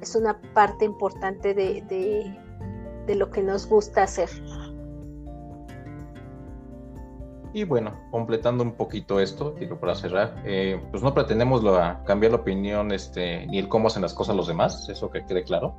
[0.00, 2.38] es una parte importante de,
[3.14, 4.28] lo que nos gusta hacer.
[7.52, 11.62] Y bueno, completando un poquito esto, digo para cerrar, eh, pues no pretendemos
[12.04, 15.44] cambiar la opinión este, ni el cómo hacen las cosas los demás, eso que quede
[15.44, 15.74] claro.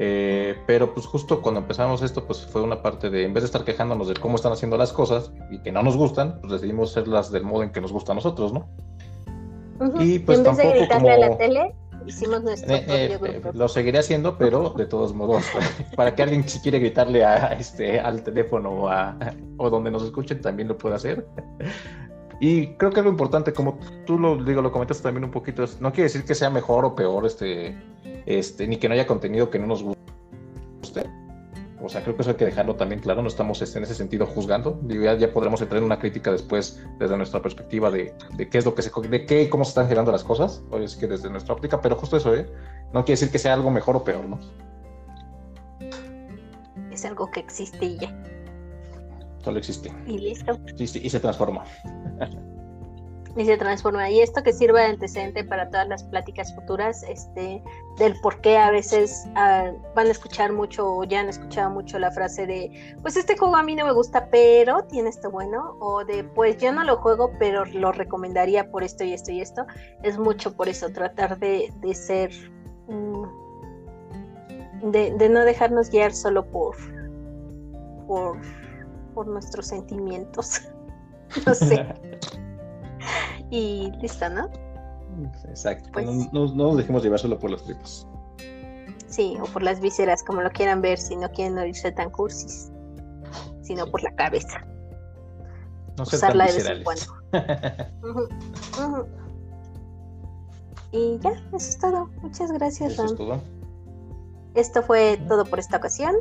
[0.00, 3.46] Eh, pero pues justo cuando empezamos esto, pues fue una parte de, en vez de
[3.46, 6.92] estar quejándonos de cómo están haciendo las cosas y que no nos gustan, pues decidimos
[6.92, 8.68] hacerlas del modo en que nos gusta a nosotros, ¿no?
[9.98, 11.74] Y pues en vez de gritarle a la tele,
[12.06, 15.44] hicimos nuestro eh, propio eh, Lo seguiré haciendo, pero de todos modos,
[15.96, 19.16] para que alguien si quiere gritarle a, este, al teléfono o, a,
[19.56, 21.26] o donde nos escuchen, también lo puede hacer.
[22.40, 25.90] Y creo que lo importante, como tú lo digo, lo comentaste también un poquito, no
[25.90, 27.76] quiere decir que sea mejor o peor este,
[28.26, 29.98] este, ni que no haya contenido que no nos guste.
[31.80, 33.94] O sea, creo que eso hay que dejarlo también claro, no estamos este, en ese
[33.94, 34.80] sentido juzgando.
[34.86, 38.14] Ya, ya podremos entrar en una crítica después desde nuestra perspectiva de,
[38.50, 40.78] qué es lo que se, de qué y cómo se están generando las cosas, o
[40.78, 42.46] es que desde nuestra óptica, pero justo eso, ¿eh?
[42.92, 44.38] No quiere decir que sea algo mejor o peor, ¿no?
[46.90, 48.27] Es algo que existe y ya.
[49.44, 49.92] Solo existe.
[50.06, 50.58] Y listo.
[50.76, 51.64] Y se transforma.
[53.36, 54.10] y se transforma.
[54.10, 57.62] Y esto que sirva de antecedente para todas las pláticas futuras, este,
[57.98, 61.98] del por qué a veces ah, van a escuchar mucho o ya han escuchado mucho
[61.98, 65.76] la frase de, pues este juego a mí no me gusta, pero tiene esto bueno,
[65.78, 69.40] o de, pues yo no lo juego, pero lo recomendaría por esto y esto y
[69.40, 69.66] esto.
[70.02, 72.32] Es mucho por eso, tratar de, de ser,
[72.88, 73.22] mm,
[74.90, 76.76] de, de, no dejarnos guiar solo por,
[78.08, 78.36] por,
[79.18, 80.60] por nuestros sentimientos.
[81.46, 81.84] no sé.
[83.50, 84.48] y listo, ¿no?
[85.48, 85.88] Exacto.
[85.92, 88.06] Pues no, nos dejemos llevar solo por los tripas.
[89.08, 92.70] Sí, o por las vísceras, como lo quieran ver, si no quieren oírse tan cursis,
[93.62, 94.64] sino por la cabeza.
[95.96, 96.84] No Usarla de vez en
[100.92, 102.08] Y ya, eso es todo.
[102.22, 103.40] Muchas gracias, Ram.
[104.54, 106.14] Esto fue todo por esta ocasión.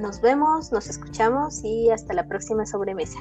[0.00, 3.18] Nos vemos, nos escuchamos y hasta la próxima sobremesa.